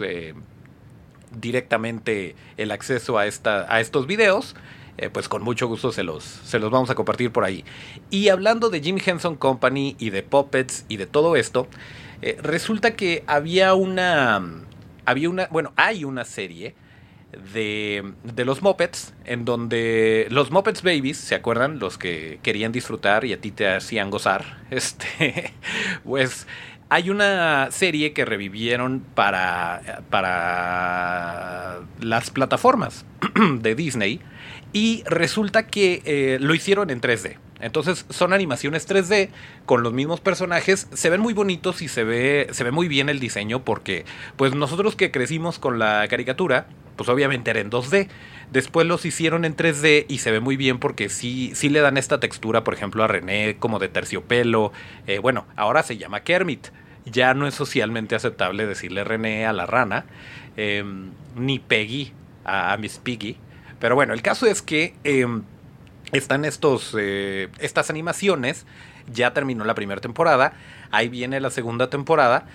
directamente 1.32 2.34
el 2.56 2.70
acceso 2.70 3.18
a, 3.18 3.26
esta, 3.26 3.72
a 3.72 3.80
estos 3.80 4.06
videos. 4.06 4.56
Pues 5.12 5.28
con 5.28 5.42
mucho 5.42 5.66
gusto 5.66 5.92
se 5.92 6.02
los, 6.02 6.24
se 6.24 6.58
los 6.58 6.70
vamos 6.70 6.90
a 6.90 6.94
compartir 6.94 7.32
por 7.32 7.44
ahí. 7.44 7.64
Y 8.10 8.28
hablando 8.28 8.70
de 8.70 8.80
Jim 8.80 8.98
Henson 9.04 9.36
Company 9.36 9.96
y 9.98 10.10
de 10.10 10.22
Puppets 10.22 10.84
y 10.88 10.96
de 10.96 11.06
todo 11.06 11.36
esto, 11.36 11.68
eh, 12.22 12.38
resulta 12.42 12.94
que 12.94 13.24
había 13.26 13.74
una. 13.74 14.42
Había 15.06 15.30
una. 15.30 15.46
Bueno, 15.50 15.72
hay 15.76 16.04
una 16.04 16.24
serie 16.24 16.74
de, 17.54 18.12
de 18.24 18.44
los 18.44 18.62
Muppets, 18.62 19.14
en 19.24 19.44
donde 19.44 20.26
los 20.30 20.50
Muppets 20.50 20.82
Babies, 20.82 21.16
¿se 21.16 21.34
acuerdan? 21.34 21.78
Los 21.78 21.96
que 21.96 22.38
querían 22.42 22.72
disfrutar 22.72 23.24
y 23.24 23.32
a 23.32 23.40
ti 23.40 23.50
te 23.50 23.68
hacían 23.68 24.10
gozar. 24.10 24.58
Este. 24.70 25.52
Pues 26.04 26.46
hay 26.90 27.08
una 27.08 27.70
serie 27.70 28.12
que 28.12 28.24
revivieron 28.24 29.00
para, 29.14 30.02
para 30.10 31.80
las 32.00 32.30
plataformas 32.30 33.06
de 33.60 33.74
Disney 33.74 34.20
y 34.72 35.02
resulta 35.06 35.66
que 35.66 36.02
eh, 36.04 36.38
lo 36.40 36.54
hicieron 36.54 36.90
en 36.90 37.00
3D. 37.00 37.36
Entonces 37.60 38.06
son 38.08 38.32
animaciones 38.32 38.88
3D 38.88 39.28
con 39.66 39.82
los 39.82 39.92
mismos 39.92 40.20
personajes, 40.20 40.88
se 40.92 41.10
ven 41.10 41.20
muy 41.20 41.34
bonitos 41.34 41.82
y 41.82 41.88
se 41.88 42.04
ve, 42.04 42.48
se 42.52 42.64
ve 42.64 42.70
muy 42.70 42.88
bien 42.88 43.08
el 43.08 43.20
diseño 43.20 43.64
porque 43.64 44.06
pues 44.36 44.54
nosotros 44.54 44.96
que 44.96 45.10
crecimos 45.10 45.58
con 45.58 45.78
la 45.78 46.06
caricatura, 46.08 46.66
pues 46.96 47.08
obviamente 47.08 47.50
era 47.50 47.60
en 47.60 47.70
2D. 47.70 48.08
Después 48.52 48.86
los 48.86 49.06
hicieron 49.06 49.44
en 49.44 49.56
3D 49.56 50.06
y 50.08 50.18
se 50.18 50.30
ve 50.30 50.40
muy 50.40 50.56
bien 50.56 50.78
porque 50.78 51.08
sí, 51.08 51.52
sí 51.54 51.68
le 51.68 51.80
dan 51.80 51.96
esta 51.96 52.18
textura, 52.18 52.64
por 52.64 52.74
ejemplo, 52.74 53.04
a 53.04 53.06
René 53.06 53.56
como 53.58 53.78
de 53.78 53.88
terciopelo. 53.88 54.72
Eh, 55.06 55.18
bueno, 55.18 55.46
ahora 55.56 55.82
se 55.82 55.98
llama 55.98 56.20
Kermit. 56.20 56.68
Ya 57.06 57.32
no 57.32 57.46
es 57.46 57.54
socialmente 57.54 58.14
aceptable 58.14 58.66
decirle 58.66 59.04
René 59.04 59.46
a 59.46 59.52
la 59.52 59.66
rana, 59.66 60.04
em, 60.56 61.10
ni 61.36 61.58
Peggy 61.58 62.12
a, 62.44 62.76
Miss 62.76 62.98
Piggy. 62.98 63.36
Pero 63.80 63.94
bueno, 63.94 64.14
el 64.14 64.22
caso 64.22 64.46
es 64.46 64.62
que... 64.62 64.94
Em, 65.02 65.42
están 66.12 66.44
estos, 66.44 66.94
eh, 66.98 67.48
estas 67.58 67.90
animaciones. 67.90 68.66
Ya 69.12 69.32
terminó 69.32 69.64
la 69.64 69.74
primera 69.74 70.00
temporada. 70.00 70.52
Ahí 70.90 71.08
viene 71.08 71.40
la 71.40 71.50
segunda 71.50 71.90
temporada. 71.90 72.46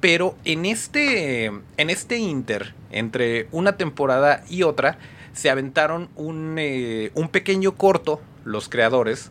Pero 0.00 0.36
en 0.44 0.66
este, 0.66 1.46
en 1.46 1.90
este 1.90 2.18
inter, 2.18 2.74
entre 2.90 3.48
una 3.52 3.76
temporada 3.76 4.44
y 4.50 4.62
otra, 4.62 4.98
se 5.32 5.50
aventaron 5.50 6.10
un, 6.14 6.56
eh, 6.58 7.10
un 7.14 7.28
pequeño 7.28 7.74
corto, 7.76 8.20
los 8.44 8.68
creadores. 8.68 9.30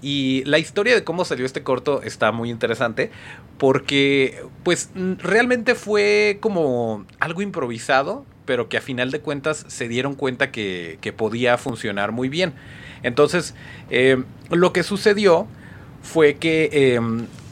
Y 0.00 0.42
la 0.44 0.58
historia 0.58 0.94
de 0.94 1.04
cómo 1.04 1.24
salió 1.24 1.46
este 1.46 1.62
corto 1.62 2.02
está 2.02 2.32
muy 2.32 2.50
interesante 2.50 3.10
porque 3.58 4.42
pues 4.62 4.90
realmente 4.94 5.74
fue 5.74 6.38
como 6.40 7.06
algo 7.20 7.42
improvisado, 7.42 8.26
pero 8.44 8.68
que 8.68 8.76
a 8.76 8.80
final 8.80 9.10
de 9.10 9.20
cuentas 9.20 9.64
se 9.68 9.88
dieron 9.88 10.14
cuenta 10.14 10.50
que, 10.50 11.14
podía 11.16 11.58
funcionar 11.58 12.12
muy 12.12 12.28
bien. 12.28 12.54
Entonces, 13.02 13.54
eh, 13.90 14.22
lo 14.50 14.72
que 14.72 14.82
sucedió 14.82 15.46
fue 16.02 16.36
que 16.36 16.70
eh, 16.72 17.00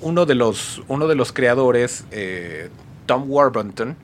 uno, 0.00 0.26
de 0.26 0.34
los, 0.34 0.82
uno 0.88 1.08
de 1.08 1.14
los 1.14 1.32
creadores, 1.32 2.04
eh, 2.10 2.70
Tom 3.06 3.24
Warburton, 3.26 3.96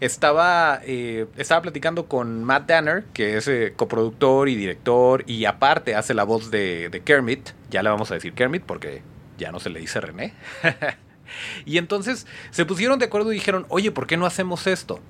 estaba, 0.00 0.80
estaba 0.84 1.62
platicando 1.62 2.06
con 2.06 2.44
Matt 2.44 2.68
Danner, 2.68 3.04
que 3.12 3.36
es 3.36 3.50
coproductor 3.74 4.48
y 4.48 4.54
director, 4.54 5.24
y 5.26 5.44
aparte 5.44 5.96
hace 5.96 6.14
la 6.14 6.22
voz 6.22 6.52
de, 6.52 6.88
de, 6.88 7.00
Kermit. 7.00 7.50
Ya 7.70 7.82
le 7.82 7.90
vamos 7.90 8.10
a 8.12 8.14
decir 8.14 8.32
Kermit 8.32 8.62
porque 8.62 9.02
ya 9.38 9.50
no 9.50 9.58
se 9.58 9.70
le 9.70 9.80
dice 9.80 10.00
René. 10.00 10.34
y 11.66 11.78
entonces 11.78 12.28
se 12.50 12.64
pusieron 12.64 13.00
de 13.00 13.06
acuerdo 13.06 13.32
y 13.32 13.34
dijeron, 13.34 13.66
oye, 13.70 13.90
¿por 13.90 14.06
qué 14.06 14.16
no 14.16 14.24
hacemos 14.24 14.68
esto? 14.68 15.00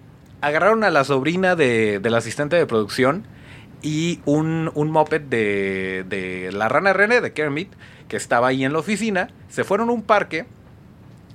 Agarraron 0.40 0.85
a 0.85 0.90
la 0.90 1.04
sobrina 1.04 1.57
de, 1.57 1.99
del 1.99 2.14
asistente 2.14 2.57
de 2.57 2.66
producción 2.66 3.25
y 3.83 4.21
un, 4.25 4.71
un 4.75 4.90
moped 4.90 5.21
de, 5.21 6.04
de 6.09 6.50
la 6.52 6.68
rana 6.68 6.92
René 6.92 7.21
de 7.21 7.33
Kermit 7.33 7.73
que 8.09 8.16
estaba 8.16 8.49
ahí 8.49 8.64
en 8.64 8.73
la 8.73 8.78
oficina. 8.78 9.28
Se 9.49 9.64
fueron 9.64 9.88
a 9.88 9.92
un 9.92 10.02
parque 10.02 10.47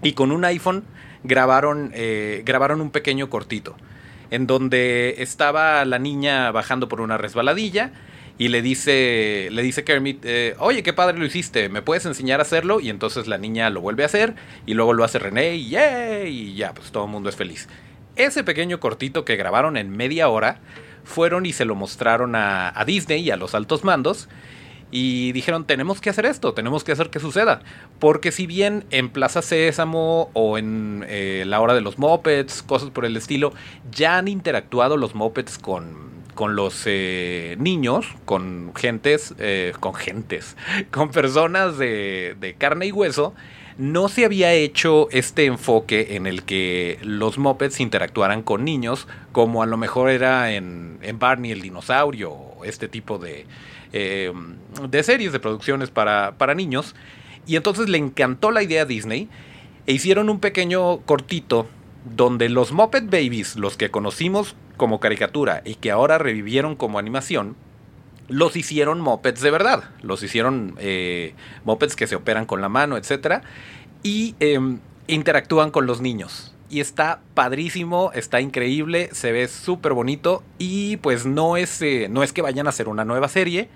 y 0.02 0.14
con 0.14 0.32
un 0.32 0.46
iPhone 0.46 0.84
grabaron, 1.24 1.92
eh, 1.94 2.44
grabaron 2.46 2.82
un 2.82 2.92
pequeño 2.92 3.30
cortito 3.30 3.76
en 4.32 4.48
donde 4.48 5.16
estaba 5.20 5.86
la 5.86 6.00
niña 6.00 6.52
bajando 6.52 6.88
por 6.88 7.02
una 7.02 7.18
resbaladilla 7.18 7.92
y 8.38 8.48
le 8.48 8.64
dice, 8.64 9.50
le 9.52 9.62
dice 9.62 9.84
Kermit, 9.84 10.26
eh, 10.26 10.56
oye, 10.58 10.82
qué 10.82 10.92
padre 10.92 11.20
lo 11.20 11.26
hiciste, 11.26 11.70
¿me 11.70 11.84
puedes 11.84 12.06
enseñar 12.06 12.40
a 12.40 12.44
hacerlo? 12.44 12.80
Y 12.80 12.90
entonces 12.90 13.28
la 13.28 13.38
niña 13.38 13.70
lo 13.70 13.82
vuelve 13.82 14.04
a 14.04 14.08
hacer 14.08 14.34
y 14.66 14.74
luego 14.74 14.94
lo 14.94 15.04
hace 15.04 15.20
René 15.20 15.56
y, 15.56 15.76
y 15.78 16.56
ya, 16.56 16.74
pues 16.74 16.92
todo 16.92 17.06
el 17.06 17.12
mundo 17.12 17.30
es 17.30 17.36
feliz. 17.36 17.68
Ese 18.16 18.44
pequeño 18.44 18.80
cortito 18.80 19.26
que 19.26 19.36
grabaron 19.36 19.78
en 19.78 19.90
media 19.90 20.30
hora 20.30 20.60
fueron 21.04 21.46
y 21.46 21.54
se 21.54 21.66
lo 21.66 21.76
mostraron 21.76 22.36
a, 22.36 22.84
Disney 22.86 23.22
y 23.22 23.32
a 23.32 23.38
los 23.38 23.56
altos 23.56 23.84
mandos 23.84 24.30
y 24.92 25.32
dijeron 25.32 25.66
tenemos 25.66 26.00
que 26.00 26.12
hacer 26.12 26.28
esto, 26.28 26.54
tenemos 26.54 26.84
que 26.84 26.92
hacer 26.92 27.10
que 27.10 27.20
suceda. 27.20 27.62
Porque 27.98 28.32
si 28.32 28.46
bien 28.46 28.86
en 28.92 29.10
Plaza 29.10 29.42
Sésamo 29.42 30.30
o 30.34 30.60
en 30.60 31.04
eh, 31.08 31.44
la 31.48 31.60
hora 31.60 31.74
de 31.74 31.82
los 31.82 31.98
mopeds, 31.98 32.62
cosas 32.62 32.92
por 32.92 33.06
el 33.06 33.18
estilo, 33.18 33.54
ya 33.92 34.20
han 34.20 34.28
interactuado 34.28 34.96
los 34.96 35.16
mopeds 35.16 35.58
con, 35.58 36.12
con 36.36 36.56
los 36.56 36.84
eh, 36.86 37.56
niños, 37.60 38.06
con 38.26 38.74
gentes, 38.76 39.34
eh, 39.40 39.74
con 39.80 39.96
gentes, 39.96 40.56
con 40.92 41.10
personas 41.10 41.80
de, 41.80 42.36
de 42.40 42.54
carne 42.54 42.86
y 42.86 42.92
hueso, 42.92 43.34
no 43.78 44.08
se 44.08 44.26
había 44.26 44.54
hecho 44.54 45.08
este 45.12 45.46
enfoque 45.46 46.16
en 46.16 46.28
el 46.28 46.44
que 46.44 47.00
los 47.02 47.38
mopeds 47.38 47.80
interactuaran 47.80 48.44
con 48.44 48.64
niños, 48.64 49.08
como 49.32 49.64
a 49.64 49.66
lo 49.66 49.78
mejor 49.78 50.10
era 50.10 50.54
en, 50.54 51.00
Barney 51.20 51.52
el 51.52 51.62
dinosaurio, 51.62 52.32
o 52.32 52.66
este 52.66 52.88
tipo 52.88 53.18
de, 53.18 53.46
em, 53.92 54.56
de 54.90 55.04
series 55.04 55.32
de 55.32 55.40
producciones 55.40 55.90
para, 55.90 56.36
para 56.38 56.54
niños. 56.54 56.96
Y 57.46 57.56
entonces 57.56 57.90
le 57.90 57.98
encantó 57.98 58.52
la 58.52 58.64
idea 58.64 58.84
a 58.84 58.86
Disney. 58.86 59.30
E 59.86 59.94
hicieron 59.94 60.30
un 60.30 60.40
pequeño 60.40 61.00
cortito 61.02 61.68
donde 62.06 62.50
los 62.50 62.72
Muppet 62.72 63.06
Babies, 63.06 63.56
los 63.56 63.78
que 63.78 63.92
conocimos 63.92 64.56
como 64.78 65.00
caricatura 65.00 65.62
y 65.66 65.76
que 65.76 65.92
ahora 65.92 66.18
revivieron 66.18 66.76
como 66.76 67.00
animación, 67.00 67.56
los 68.28 68.56
hicieron 68.56 69.02
mopeds 69.02 69.42
de 69.42 69.52
verdad. 69.52 69.84
Los 70.02 70.24
hicieron 70.24 70.76
eh, 70.80 71.34
mopeds 71.66 71.96
que 71.96 72.08
se 72.08 72.16
operan 72.16 72.46
con 72.46 72.62
la 72.62 72.70
mano, 72.70 72.98
etc. 72.98 73.44
Y 74.02 74.36
em, 74.40 74.80
interactúan 75.08 75.72
con 75.72 75.86
los 75.86 76.02
niños. 76.02 76.54
Y 76.70 76.80
está 76.80 77.22
padrísimo, 77.34 78.12
está 78.14 78.42
increíble, 78.42 79.10
se 79.12 79.32
ve 79.32 79.48
súper 79.48 79.94
bonito. 79.94 80.44
Y 80.58 80.98
pues 80.98 81.26
no 81.26 81.58
es, 81.58 81.82
eh, 81.82 82.08
no 82.10 82.24
es 82.24 82.34
que 82.34 82.42
vayan 82.42 82.68
a 82.68 82.70
hacer 82.70 82.88
una 82.88 83.06
nueva 83.06 83.28
serie. 83.28 83.70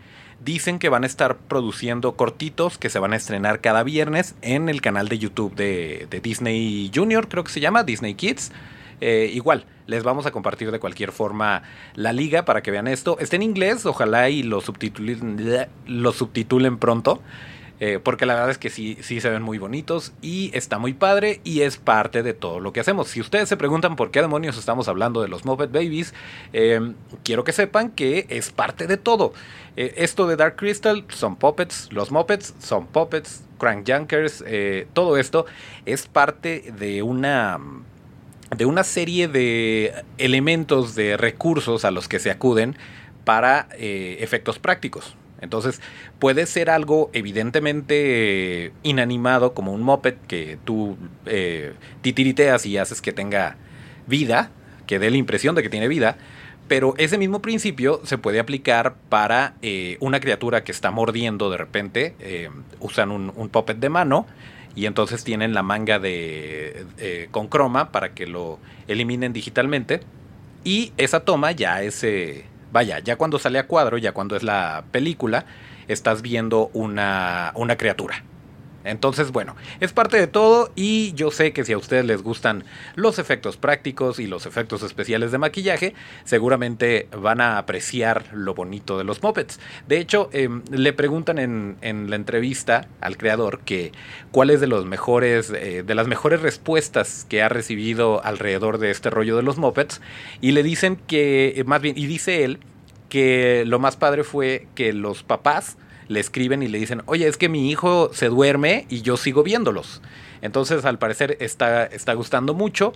Dicen 0.44 0.80
que 0.80 0.90
van 0.90 1.04
a 1.04 1.08
estar 1.08 1.38
produciendo 1.38 2.16
cortitos 2.16 2.78
que 2.78 2.90
se 2.90 3.00
van 3.00 3.14
a 3.14 3.16
estrenar 3.16 3.60
cada 3.60 3.84
viernes 3.84 4.36
en 4.42 4.70
el 4.70 4.82
canal 4.82 5.10
de 5.10 5.18
YouTube 5.18 5.56
de, 5.56 6.08
de 6.10 6.20
Disney 6.20 6.92
Junior, 6.94 7.28
creo 7.28 7.44
que 7.44 7.52
se 7.52 7.60
llama, 7.60 7.84
Disney 7.84 8.14
Kids. 8.14 8.52
Eh, 9.00 9.30
igual, 9.34 9.66
les 9.86 10.04
vamos 10.04 10.26
a 10.26 10.32
compartir 10.32 10.72
de 10.72 10.80
cualquier 10.80 11.12
forma 11.12 11.64
la 11.96 12.14
liga 12.14 12.46
para 12.46 12.62
que 12.62 12.72
vean 12.72 12.88
esto. 12.88 13.18
Está 13.20 13.36
en 13.36 13.44
inglés, 13.44 13.86
ojalá 13.86 14.30
y 14.30 14.44
lo 14.44 14.62
subtitulen, 14.62 16.78
pronto. 16.78 17.22
Eh, 17.80 18.00
porque 18.04 18.26
la 18.26 18.34
verdad 18.34 18.50
es 18.50 18.58
que 18.58 18.72
sí, 18.72 18.98
sí 19.02 19.22
se 19.22 19.30
ven 19.30 19.44
muy 19.44 19.60
bonitos 19.60 20.12
y 20.20 20.50
está 20.56 20.80
muy 20.80 20.94
padre 20.94 21.42
y 21.44 21.62
es 21.62 21.78
parte 21.78 22.24
de 22.24 22.34
todo 22.34 22.60
lo 22.60 22.74
que 22.74 22.80
hacemos. 22.80 23.08
Si 23.08 23.22
ustedes 23.22 23.48
se 23.48 23.56
preguntan 23.56 23.96
por 23.96 24.10
qué 24.10 24.20
demonios 24.20 24.58
estamos 24.58 24.88
hablando 24.88 25.22
de 25.22 25.28
los 25.28 25.46
Muppet 25.46 25.72
Babies, 25.72 26.16
eh, 26.54 26.94
quiero 27.24 27.44
que 27.44 27.52
sepan 27.52 27.92
que 27.92 28.26
es 28.30 28.52
parte 28.52 28.88
de 28.88 28.98
todo. 28.98 29.34
esto 29.76 30.26
de 30.26 30.38
Dark 30.38 30.56
Crystal 30.56 31.06
son 31.10 31.36
puppets, 31.36 31.90
los 31.92 32.12
Muppets 32.12 32.56
son 32.58 32.88
puppets, 32.88 33.44
Crank 33.60 33.88
Junkers, 33.88 34.44
todo 34.94 35.18
esto 35.18 35.46
es 35.86 36.08
parte 36.08 36.74
de 36.80 37.04
una 37.04 37.60
de 38.56 38.66
una 38.66 38.84
serie 38.84 39.28
de 39.28 39.94
elementos, 40.18 40.96
de 40.96 41.18
recursos 41.18 41.86
a 41.86 41.92
los 41.92 42.08
que 42.08 42.20
se 42.20 42.32
acuden 42.32 42.78
para 43.26 43.68
eh, 43.78 44.18
efectos 44.22 44.60
prácticos. 44.60 45.16
Entonces 45.42 45.82
puede 46.18 46.46
ser 46.46 46.70
algo 46.70 47.10
evidentemente 47.14 48.72
inanimado 48.84 49.54
como 49.54 49.74
un 49.74 49.84
moped 49.84 50.16
que 50.28 50.58
tú 50.64 50.98
eh, 51.26 51.74
titiriteas 52.02 52.66
y 52.66 52.78
haces 52.78 53.02
que 53.02 53.12
tenga 53.12 53.58
vida, 54.08 54.50
que 54.88 54.98
dé 54.98 55.12
la 55.12 55.18
impresión 55.18 55.54
de 55.54 55.62
que 55.62 55.70
tiene 55.70 55.88
vida, 55.88 56.18
pero 56.68 56.96
ese 56.98 57.18
mismo 57.18 57.42
principio 57.42 58.02
se 58.04 58.18
puede 58.18 58.40
aplicar 58.40 58.96
para 59.10 59.56
eh, 59.62 59.98
una 60.00 60.20
criatura 60.20 60.64
que 60.64 60.72
está 60.72 60.90
mordiendo 60.92 61.50
de 61.50 61.58
repente, 61.58 62.16
usan 62.80 63.12
un, 63.12 63.32
un 63.36 63.50
puppet 63.50 63.78
de 63.78 63.90
mano 63.90 64.26
y 64.78 64.86
entonces 64.86 65.24
tienen 65.24 65.56
la 65.56 65.64
manga 65.64 65.98
de 65.98 66.86
eh, 67.00 67.30
con 67.32 67.48
croma 67.48 67.92
para 67.92 68.14
que 68.14 68.28
lo 68.28 68.60
eliminen 68.88 69.34
digitalmente. 69.34 70.02
Y 70.64 70.94
esa 70.98 71.22
toma 71.22 71.52
ya 71.52 71.82
es 71.82 72.04
eh, 72.04 72.46
vaya 72.72 73.00
ya 73.00 73.16
cuando 73.16 73.40
sale 73.40 73.58
a 73.58 73.66
cuadro 73.66 73.98
ya 73.98 74.12
cuando 74.12 74.36
es 74.36 74.44
la 74.44 74.84
película 74.92 75.46
estás 75.88 76.22
viendo 76.22 76.70
una, 76.74 77.54
una 77.56 77.76
criatura 77.76 78.24
entonces, 78.88 79.32
bueno, 79.32 79.56
es 79.80 79.94
parte 79.94 80.18
de 80.18 80.28
todo 80.28 80.72
y 80.76 81.14
yo 81.14 81.32
sé 81.32 81.54
que 81.54 81.66
si 81.66 81.74
a 81.74 81.78
ustedes 81.78 82.06
les 82.06 82.22
gustan 82.22 82.64
los 82.96 83.20
efectos 83.20 83.58
prácticos 83.58 84.20
y 84.20 84.28
los 84.28 84.46
efectos 84.46 84.84
especiales 84.84 85.32
de 85.32 85.38
maquillaje, 85.38 85.94
seguramente 86.24 87.08
van 87.18 87.42
a 87.42 87.58
apreciar 87.58 88.26
lo 88.34 88.54
bonito 88.54 88.98
de 88.98 89.04
los 89.04 89.22
mopeds. 89.22 89.60
De 89.88 90.00
hecho, 90.00 90.30
em, 90.32 90.64
le 90.72 90.94
preguntan 90.94 91.40
en, 91.40 91.78
la 91.82 92.16
entrevista 92.16 92.88
al 93.02 93.18
creador 93.18 93.60
que 93.62 93.92
cuál 94.32 94.50
es 94.50 94.62
de 94.62 94.68
los 94.68 94.86
mejores, 94.86 95.52
eh, 95.52 95.84
de 95.86 95.96
las 95.96 96.08
mejores 96.08 96.42
respuestas 96.42 97.26
que 97.30 97.42
ha 97.42 97.50
recibido 97.50 98.24
alrededor 98.24 98.78
de 98.78 98.92
este 98.92 99.10
rollo 99.10 99.36
de 99.36 99.44
los 99.44 99.58
mopeds 99.58 100.02
y 100.42 100.52
le 100.52 100.64
dicen 100.64 100.96
que, 100.96 101.64
más 101.66 101.82
bien, 101.82 101.98
y 101.98 102.06
dice 102.06 102.44
él 102.44 102.60
que 103.10 103.64
lo 103.66 103.80
más 103.80 103.96
padre 103.96 104.24
fue 104.24 104.68
que 104.76 104.94
los 104.94 105.24
papás 105.24 105.78
le 106.08 106.20
escriben 106.20 106.64
y 106.64 106.68
le 106.68 106.78
dicen, 106.78 107.02
oye, 107.06 107.28
es 107.28 107.38
que 107.38 107.50
mi 107.50 107.70
hijo 107.70 108.10
se 108.14 108.30
duerme 108.30 108.86
y 108.90 109.02
yo 109.02 109.18
sigo 109.18 109.44
viéndolos. 109.44 110.02
Entonces, 110.42 110.86
al 110.86 111.00
parecer, 111.00 111.38
está, 111.40 111.86
está 111.86 112.14
gustando 112.14 112.54
mucho. 112.54 112.94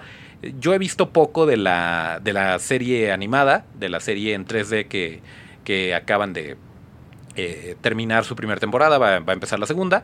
Yo 0.59 0.73
he 0.73 0.77
visto 0.77 1.09
poco 1.09 1.45
de 1.45 1.57
la, 1.57 2.19
de 2.23 2.33
la 2.33 2.59
serie 2.59 3.11
animada, 3.11 3.65
de 3.73 3.89
la 3.89 3.99
serie 3.99 4.33
en 4.33 4.45
3D 4.45 4.87
que, 4.87 5.21
que 5.63 5.95
acaban 5.95 6.33
de 6.33 6.57
eh, 7.35 7.75
terminar 7.81 8.25
su 8.25 8.35
primera 8.35 8.59
temporada, 8.59 8.97
va, 8.97 9.19
va, 9.19 9.31
a 9.31 9.33
empezar 9.33 9.59
la 9.59 9.65
segunda. 9.65 10.03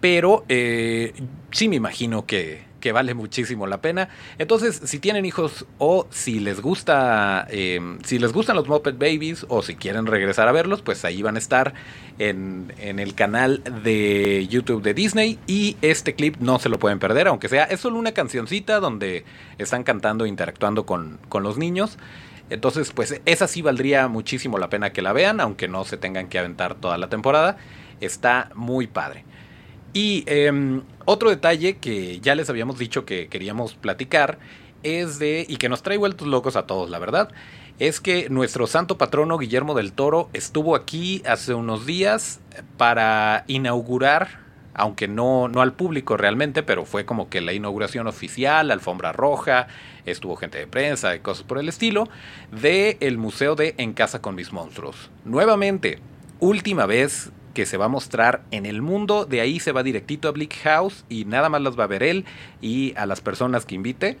Pero 0.00 0.44
eh, 0.48 1.12
sí 1.50 1.68
me 1.68 1.76
imagino 1.76 2.26
que, 2.26 2.67
que 2.80 2.92
vale 2.92 3.14
muchísimo 3.14 3.66
la 3.66 3.80
pena. 3.80 4.08
Entonces, 4.38 4.80
si 4.84 4.98
tienen 4.98 5.24
hijos 5.24 5.66
o 5.78 6.06
si 6.10 6.40
les 6.40 6.60
gusta, 6.60 7.46
em, 7.50 7.98
si 8.04 8.18
les 8.18 8.32
gustan 8.32 8.56
los 8.56 8.68
Muppet 8.68 8.98
Babies 8.98 9.46
o 9.48 9.62
si 9.62 9.76
quieren 9.76 10.06
regresar 10.06 10.48
a 10.48 10.52
verlos, 10.52 10.82
pues 10.82 11.04
ahí 11.04 11.22
van 11.22 11.36
a 11.36 11.38
estar 11.38 11.74
en, 12.18 12.72
el 12.78 13.14
canal 13.14 13.62
de 13.82 14.46
YouTube 14.48 14.82
de 14.82 14.94
Disney 14.94 15.38
y 15.46 15.76
este 15.82 16.14
clip 16.14 16.36
no 16.40 16.58
se 16.58 16.68
lo 16.68 16.78
pueden 16.78 16.98
perder, 16.98 17.28
aunque 17.28 17.48
sea, 17.48 17.64
es 17.64 17.80
solo 17.80 17.98
una 17.98 18.12
cancioncita 18.12 18.80
donde 18.80 19.24
están 19.58 19.84
cantando, 19.84 20.26
interactuando 20.26 20.86
con, 20.86 21.18
con 21.28 21.42
los 21.42 21.58
niños. 21.58 21.98
Entonces, 22.50 22.92
pues 22.92 23.20
esa 23.26 23.46
sí 23.46 23.62
valdría 23.62 24.08
muchísimo 24.08 24.58
la 24.58 24.70
pena 24.70 24.90
que 24.90 25.02
la 25.02 25.12
vean, 25.12 25.40
aunque 25.40 25.68
no 25.68 25.84
se 25.84 25.96
tengan 25.96 26.28
que 26.28 26.38
aventar 26.38 26.74
toda 26.74 26.96
la 26.98 27.08
temporada. 27.08 27.58
Está 28.00 28.50
muy 28.54 28.86
padre. 28.86 29.24
Y 29.92 30.24
em, 30.26 30.82
otro 31.08 31.30
detalle 31.30 31.78
que 31.78 32.20
ya 32.20 32.34
les 32.34 32.50
habíamos 32.50 32.78
dicho 32.78 33.06
que 33.06 33.28
queríamos 33.28 33.72
platicar 33.72 34.38
es 34.82 35.18
de, 35.18 35.46
y 35.48 35.56
que 35.56 35.70
nos 35.70 35.82
trae 35.82 35.96
vueltos 35.96 36.28
locos 36.28 36.54
a 36.54 36.66
todos, 36.66 36.90
la 36.90 36.98
verdad, 36.98 37.30
es 37.78 37.98
que 37.98 38.28
nuestro 38.28 38.66
santo 38.66 38.98
patrono 38.98 39.38
Guillermo 39.38 39.72
del 39.72 39.94
Toro 39.94 40.28
estuvo 40.34 40.76
aquí 40.76 41.22
hace 41.26 41.54
unos 41.54 41.86
días 41.86 42.40
para 42.76 43.44
inaugurar, 43.46 44.40
aunque 44.74 45.08
no, 45.08 45.48
no 45.48 45.62
al 45.62 45.72
público 45.72 46.18
realmente, 46.18 46.62
pero 46.62 46.84
fue 46.84 47.06
como 47.06 47.30
que 47.30 47.40
la 47.40 47.54
inauguración 47.54 48.06
oficial, 48.06 48.70
alfombra 48.70 49.12
roja, 49.12 49.66
estuvo 50.04 50.36
gente 50.36 50.58
de 50.58 50.66
prensa 50.66 51.16
y 51.16 51.20
cosas 51.20 51.44
por 51.44 51.58
el 51.58 51.70
estilo, 51.70 52.06
de 52.52 52.98
el 53.00 53.16
Museo 53.16 53.54
de 53.54 53.74
En 53.78 53.94
Casa 53.94 54.20
con 54.20 54.34
mis 54.34 54.52
monstruos. 54.52 55.10
Nuevamente, 55.24 56.00
última 56.38 56.84
vez 56.84 57.32
que 57.54 57.66
se 57.66 57.76
va 57.76 57.86
a 57.86 57.88
mostrar 57.88 58.42
en 58.50 58.66
el 58.66 58.82
mundo. 58.82 59.24
De 59.24 59.40
ahí 59.40 59.60
se 59.60 59.72
va 59.72 59.82
directito 59.82 60.28
a 60.28 60.32
Bleak 60.32 60.54
House 60.62 61.04
y 61.08 61.24
nada 61.24 61.48
más 61.48 61.60
las 61.62 61.78
va 61.78 61.84
a 61.84 61.88
ver 61.88 62.02
él 62.02 62.24
y 62.60 62.94
a 62.96 63.06
las 63.06 63.20
personas 63.20 63.64
que 63.64 63.74
invite. 63.74 64.18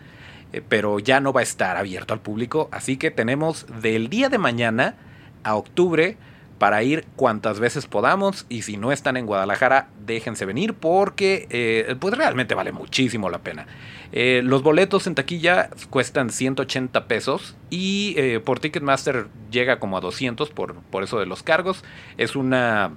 Eh, 0.52 0.62
pero 0.66 0.98
ya 0.98 1.20
no 1.20 1.32
va 1.32 1.40
a 1.40 1.42
estar 1.42 1.76
abierto 1.76 2.14
al 2.14 2.20
público. 2.20 2.68
Así 2.72 2.96
que 2.96 3.10
tenemos 3.10 3.66
del 3.82 4.08
día 4.08 4.28
de 4.28 4.38
mañana 4.38 4.96
a 5.44 5.56
octubre 5.56 6.16
para 6.58 6.82
ir 6.82 7.06
cuantas 7.16 7.60
veces 7.60 7.86
podamos. 7.86 8.46
Y 8.48 8.62
si 8.62 8.76
no 8.76 8.90
están 8.90 9.16
en 9.16 9.26
Guadalajara, 9.26 9.88
déjense 10.04 10.44
venir 10.44 10.74
porque 10.74 11.46
eh, 11.50 11.94
pues 12.00 12.16
realmente 12.16 12.54
vale 12.54 12.72
muchísimo 12.72 13.30
la 13.30 13.38
pena. 13.38 13.66
Eh, 14.10 14.40
los 14.42 14.62
boletos 14.62 15.06
en 15.06 15.14
taquilla 15.14 15.68
cuestan 15.90 16.30
180 16.30 17.06
pesos 17.06 17.56
y 17.68 18.16
por 18.44 18.58
Ticketmaster 18.58 19.26
llega 19.50 19.78
como 19.78 19.98
a 19.98 20.00
200 20.00 20.48
por, 20.50 20.76
por 20.76 21.04
eso 21.04 21.20
de 21.20 21.26
los 21.26 21.42
cargos. 21.42 21.84
Es 22.16 22.34
una 22.34 22.92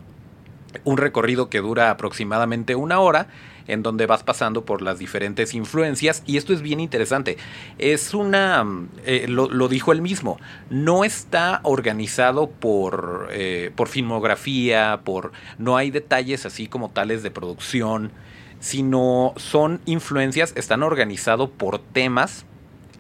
un 0.84 0.98
recorrido 0.98 1.50
que 1.50 1.60
dura 1.60 1.90
aproximadamente 1.90 2.76
una 2.76 3.00
hora 3.00 3.28
en 3.68 3.84
donde 3.84 4.06
vas 4.06 4.24
pasando 4.24 4.66
por 4.66 4.82
las 4.82 5.00
diferentes 5.00 5.54
influencias 5.54 6.24
y 6.26 6.38
esto 6.38 6.54
es 6.54 6.62
bien 6.62 6.80
interesante. 6.80 7.38
Es 7.78 8.14
una, 8.14 8.66
eh, 9.06 9.28
lo, 9.28 9.68
dijo 9.68 9.92
él 9.92 10.02
mismo, 10.02 10.40
no 10.70 11.04
está 11.04 11.62
organizado 11.64 12.50
por, 12.50 13.30
eh, 13.32 13.72
por 13.76 13.88
filmografía, 13.88 15.02
por, 15.04 15.32
no 15.58 15.78
hay 15.78 15.92
detalles 15.92 16.46
así 16.46 16.68
como 16.68 16.90
tales 16.90 17.24
de 17.24 17.32
producción, 17.32 18.12
sino 18.60 19.34
son 19.38 19.80
influencias, 19.86 20.54
están 20.56 20.84
organizados 20.84 21.50
por 21.50 21.80
temas 21.80 22.46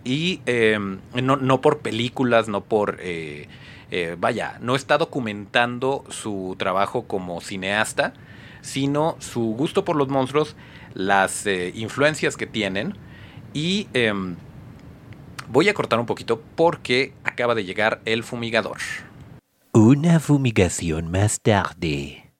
y 0.03 0.41
eh, 0.45 0.79
no, 1.21 1.35
no, 1.35 1.61
por 1.61 1.79
películas, 1.79 2.47
no 2.47 2.61
por 2.61 2.97
eh, 3.91 4.15
vaya, 4.17 4.57
no 4.61 4.75
está 4.75 4.97
documentando 4.97 6.05
su 6.09 6.55
trabajo 6.57 7.03
como 7.03 7.41
cineasta, 7.41 8.13
sino 8.61 9.17
su 9.19 9.41
gusto 9.57 9.83
por 9.83 9.97
los 9.97 10.07
monstruos, 10.07 10.55
las 10.93 11.45
eh, 11.45 11.73
influencias 11.75 12.37
que 12.37 12.47
tienen 12.47 12.95
y 13.53 13.87
em, 13.93 14.37
voy 15.49 15.67
a 15.67 15.73
cortar 15.73 15.99
un 15.99 16.05
poquito 16.05 16.41
porque 16.55 17.13
acaba 17.25 17.53
de 17.53 17.65
llegar 17.65 18.01
el 18.05 18.23
fumigador. 18.23 18.77
Una 19.73 20.19
fumigación 20.19 21.11
más 21.11 21.41
tarde. 21.41 22.31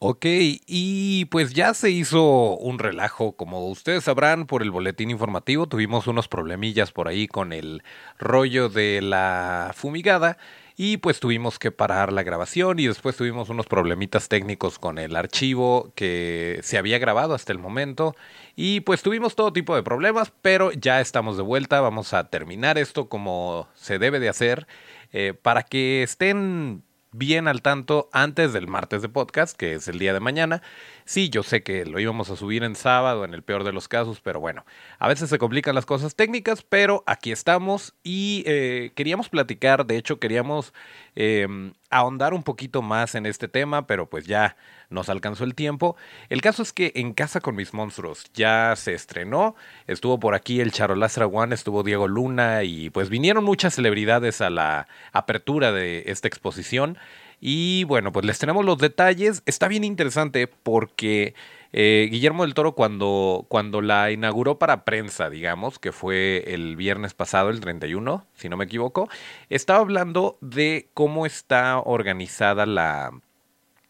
Ok, 0.00 0.26
y 0.26 1.24
pues 1.24 1.54
ya 1.54 1.74
se 1.74 1.90
hizo 1.90 2.56
un 2.56 2.78
relajo, 2.78 3.32
como 3.32 3.66
ustedes 3.68 4.04
sabrán 4.04 4.46
por 4.46 4.62
el 4.62 4.70
boletín 4.70 5.10
informativo, 5.10 5.66
tuvimos 5.66 6.06
unos 6.06 6.28
problemillas 6.28 6.92
por 6.92 7.08
ahí 7.08 7.26
con 7.26 7.52
el 7.52 7.82
rollo 8.16 8.68
de 8.68 9.02
la 9.02 9.72
fumigada 9.74 10.38
y 10.80 10.98
pues 10.98 11.18
tuvimos 11.18 11.58
que 11.58 11.72
parar 11.72 12.12
la 12.12 12.22
grabación 12.22 12.78
y 12.78 12.86
después 12.86 13.16
tuvimos 13.16 13.48
unos 13.48 13.66
problemitas 13.66 14.28
técnicos 14.28 14.78
con 14.78 14.98
el 14.98 15.16
archivo 15.16 15.92
que 15.96 16.60
se 16.62 16.78
había 16.78 17.00
grabado 17.00 17.34
hasta 17.34 17.52
el 17.52 17.58
momento 17.58 18.14
y 18.54 18.80
pues 18.82 19.02
tuvimos 19.02 19.34
todo 19.34 19.52
tipo 19.52 19.74
de 19.74 19.82
problemas, 19.82 20.32
pero 20.40 20.70
ya 20.70 21.00
estamos 21.00 21.36
de 21.36 21.42
vuelta, 21.42 21.80
vamos 21.80 22.14
a 22.14 22.30
terminar 22.30 22.78
esto 22.78 23.08
como 23.08 23.68
se 23.74 23.98
debe 23.98 24.20
de 24.20 24.28
hacer 24.28 24.68
eh, 25.12 25.34
para 25.34 25.64
que 25.64 26.04
estén 26.04 26.84
bien 27.12 27.48
al 27.48 27.62
tanto 27.62 28.08
antes 28.12 28.52
del 28.52 28.66
martes 28.66 29.02
de 29.02 29.08
podcast, 29.08 29.56
que 29.56 29.74
es 29.74 29.88
el 29.88 29.98
día 29.98 30.12
de 30.12 30.20
mañana. 30.20 30.62
Sí, 31.04 31.30
yo 31.30 31.42
sé 31.42 31.62
que 31.62 31.86
lo 31.86 31.98
íbamos 32.00 32.30
a 32.30 32.36
subir 32.36 32.64
en 32.64 32.74
sábado, 32.74 33.24
en 33.24 33.34
el 33.34 33.42
peor 33.42 33.64
de 33.64 33.72
los 33.72 33.88
casos, 33.88 34.20
pero 34.20 34.40
bueno, 34.40 34.64
a 34.98 35.08
veces 35.08 35.30
se 35.30 35.38
complican 35.38 35.74
las 35.74 35.86
cosas 35.86 36.14
técnicas, 36.14 36.62
pero 36.62 37.02
aquí 37.06 37.32
estamos 37.32 37.94
y 38.02 38.42
eh, 38.46 38.92
queríamos 38.94 39.28
platicar, 39.28 39.86
de 39.86 39.96
hecho 39.96 40.18
queríamos 40.18 40.74
em, 41.14 41.72
ahondar 41.90 42.34
un 42.34 42.42
poquito 42.42 42.82
más 42.82 43.14
en 43.14 43.26
este 43.26 43.48
tema, 43.48 43.86
pero 43.86 44.08
pues 44.08 44.26
ya 44.26 44.56
nos 44.90 45.08
alcanzó 45.08 45.44
el 45.44 45.54
tiempo. 45.54 45.96
El 46.28 46.40
caso 46.40 46.62
es 46.62 46.72
que 46.72 46.92
En 46.94 47.12
Casa 47.12 47.40
con 47.40 47.56
mis 47.56 47.74
monstruos 47.74 48.24
ya 48.34 48.74
se 48.76 48.94
estrenó, 48.94 49.54
estuvo 49.86 50.18
por 50.18 50.34
aquí 50.34 50.60
el 50.60 50.72
Charolastra 50.72 51.26
One, 51.26 51.54
estuvo 51.54 51.82
Diego 51.82 52.08
Luna 52.08 52.64
y 52.64 52.90
pues 52.90 53.08
vinieron 53.08 53.44
muchas 53.44 53.74
celebridades 53.74 54.40
a 54.40 54.50
la 54.50 54.88
apertura 55.12 55.72
de 55.72 56.04
esta 56.06 56.28
exposición. 56.28 56.98
Y 57.40 57.84
bueno, 57.84 58.10
pues 58.10 58.26
les 58.26 58.38
tenemos 58.38 58.64
los 58.64 58.78
detalles. 58.78 59.42
Está 59.46 59.68
bien 59.68 59.84
interesante 59.84 60.48
porque 60.48 61.34
eh, 61.72 62.08
Guillermo 62.10 62.42
del 62.44 62.54
Toro 62.54 62.72
cuando, 62.72 63.46
cuando 63.48 63.80
la 63.80 64.10
inauguró 64.10 64.58
para 64.58 64.84
prensa, 64.84 65.30
digamos, 65.30 65.78
que 65.78 65.92
fue 65.92 66.44
el 66.48 66.76
viernes 66.76 67.14
pasado, 67.14 67.50
el 67.50 67.60
31, 67.60 68.26
si 68.34 68.48
no 68.48 68.56
me 68.56 68.64
equivoco, 68.64 69.08
estaba 69.50 69.80
hablando 69.80 70.38
de 70.40 70.88
cómo 70.94 71.26
está 71.26 71.78
organizada 71.78 72.66
la, 72.66 73.12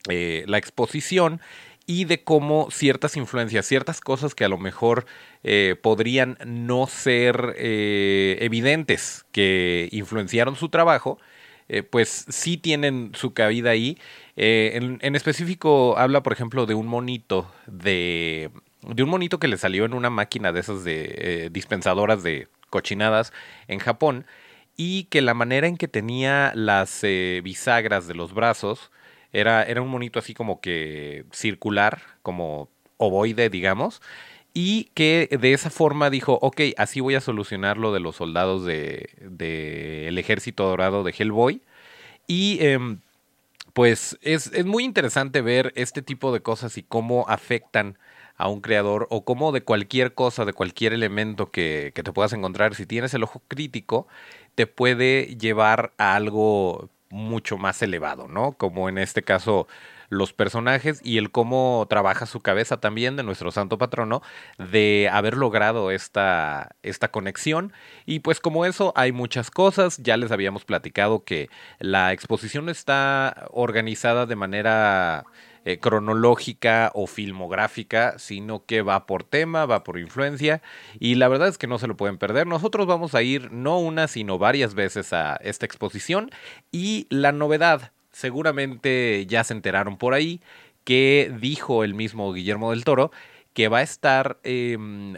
eh, 0.08 0.44
la 0.46 0.58
exposición 0.58 1.40
y 1.86 2.04
de 2.04 2.22
cómo 2.22 2.70
ciertas 2.70 3.16
influencias, 3.16 3.66
ciertas 3.66 4.00
cosas 4.00 4.34
que 4.34 4.44
a 4.44 4.48
lo 4.48 4.58
mejor 4.58 5.06
eh, 5.42 5.76
podrían 5.80 6.36
no 6.44 6.86
ser 6.86 7.54
evidentes 7.58 9.24
que 9.32 9.88
influenciaron 9.90 10.54
su 10.54 10.68
trabajo, 10.68 11.18
eh, 11.68 11.82
pues 11.82 12.24
sí 12.28 12.56
tienen 12.56 13.12
su 13.14 13.34
cabida 13.34 13.70
ahí. 13.70 13.98
Eh, 14.36 14.98
en, 15.00 15.14
específico 15.16 15.98
habla, 15.98 16.22
por 16.22 16.32
ejemplo, 16.32 16.66
de 16.66 16.74
un 16.74 16.86
monito 16.86 17.52
de, 17.66 18.50
de 18.82 19.02
un 19.02 19.10
monito 19.10 19.38
que 19.38 19.48
le 19.48 19.58
salió 19.58 19.84
en 19.84 19.92
una 19.94 20.10
máquina 20.10 20.52
de 20.52 20.60
esas 20.60 20.84
de 20.84 21.14
eh, 21.18 21.48
dispensadoras 21.52 22.22
de 22.22 22.48
cochinadas 22.70 23.32
en 23.66 23.80
Japón 23.80 24.26
y 24.76 25.04
que 25.04 25.20
la 25.20 25.34
manera 25.34 25.66
en 25.66 25.76
que 25.76 25.88
tenía 25.88 26.52
las 26.54 27.02
bisagras 27.42 28.06
de 28.06 28.14
los 28.14 28.32
brazos 28.32 28.92
era, 29.32 29.62
era 29.62 29.82
un 29.82 29.88
monito 29.88 30.18
así 30.18 30.34
como 30.34 30.60
que 30.60 31.24
circular, 31.32 32.00
como 32.22 32.68
ovoide, 32.96 33.50
digamos, 33.50 34.02
y 34.54 34.84
que 34.94 35.28
de 35.40 35.52
esa 35.52 35.70
forma 35.70 36.10
dijo, 36.10 36.38
ok, 36.42 36.60
así 36.78 37.00
voy 37.00 37.14
a 37.14 37.20
solucionar 37.20 37.76
lo 37.78 37.92
de 37.92 38.00
los 38.00 38.16
soldados 38.16 38.64
del 38.64 39.06
de, 39.20 40.08
ejército 40.18 40.64
dorado 40.64 41.04
de 41.04 41.14
Hellboy. 41.16 41.62
Y 42.26 42.58
em, 42.60 43.00
pues 43.72 44.18
es, 44.22 44.48
es, 44.52 44.66
muy 44.66 44.84
interesante 44.84 45.42
ver 45.42 45.72
este 45.76 46.02
tipo 46.02 46.32
de 46.32 46.40
cosas 46.40 46.78
y 46.78 46.82
cómo 46.82 47.26
afectan 47.28 47.98
a 48.36 48.48
un 48.48 48.60
creador 48.60 49.06
o 49.10 49.24
cómo 49.24 49.52
de 49.52 49.62
cualquier 49.62 50.14
cosa, 50.14 50.44
de 50.44 50.52
cualquier 50.52 50.92
elemento 50.92 51.50
que, 51.50 51.92
que 51.94 52.02
te 52.02 52.12
puedas 52.12 52.32
encontrar, 52.32 52.74
si 52.74 52.86
tienes 52.86 53.14
el 53.14 53.24
ojo 53.24 53.42
crítico, 53.48 54.08
te 54.54 54.66
puede 54.66 55.36
llevar 55.36 55.92
a 55.98 56.16
algo 56.16 56.90
mucho 57.10 57.58
más 57.58 57.80
elevado, 57.82 58.28
¿no? 58.28 58.52
Como 58.52 58.88
en 58.88 58.98
este 58.98 59.22
caso 59.22 59.66
los 60.10 60.32
personajes 60.32 61.00
y 61.04 61.18
el 61.18 61.30
cómo 61.30 61.86
trabaja 61.88 62.26
su 62.26 62.40
cabeza 62.40 62.80
también 62.80 63.16
de 63.16 63.22
nuestro 63.22 63.50
santo 63.50 63.78
patrono 63.78 64.22
de 64.58 65.10
haber 65.12 65.36
logrado 65.36 65.90
esta, 65.90 66.76
esta 66.82 67.10
conexión. 67.10 67.72
Y 68.06 68.20
pues 68.20 68.40
como 68.40 68.64
eso 68.64 68.92
hay 68.96 69.12
muchas 69.12 69.50
cosas, 69.50 69.98
ya 69.98 70.16
les 70.16 70.32
habíamos 70.32 70.64
platicado 70.64 71.24
que 71.24 71.48
la 71.78 72.12
exposición 72.12 72.68
está 72.68 73.48
organizada 73.50 74.26
de 74.26 74.36
manera 74.36 75.24
eh, 75.68 75.78
cronológica 75.78 76.90
o 76.94 77.06
filmográfica, 77.06 78.18
sino 78.18 78.64
que 78.64 78.80
va 78.80 79.04
por 79.04 79.22
tema, 79.22 79.66
va 79.66 79.84
por 79.84 79.98
influencia 79.98 80.62
y 80.98 81.16
la 81.16 81.28
verdad 81.28 81.48
es 81.48 81.58
que 81.58 81.66
no 81.66 81.78
se 81.78 81.86
lo 81.86 81.94
pueden 81.94 82.16
perder. 82.16 82.46
Nosotros 82.46 82.86
vamos 82.86 83.14
a 83.14 83.20
ir 83.20 83.52
no 83.52 83.78
una, 83.78 84.08
sino 84.08 84.38
varias 84.38 84.72
veces 84.72 85.12
a 85.12 85.36
esta 85.36 85.66
exposición 85.66 86.30
y 86.72 87.06
la 87.10 87.32
novedad 87.32 87.92
seguramente 88.12 89.26
ya 89.26 89.44
se 89.44 89.52
enteraron 89.52 89.98
por 89.98 90.14
ahí 90.14 90.40
que 90.84 91.30
dijo 91.38 91.84
el 91.84 91.92
mismo 91.92 92.32
Guillermo 92.32 92.70
del 92.70 92.84
Toro 92.84 93.10
que 93.52 93.68
va 93.68 93.80
a 93.80 93.82
estar 93.82 94.38
em, 94.44 95.16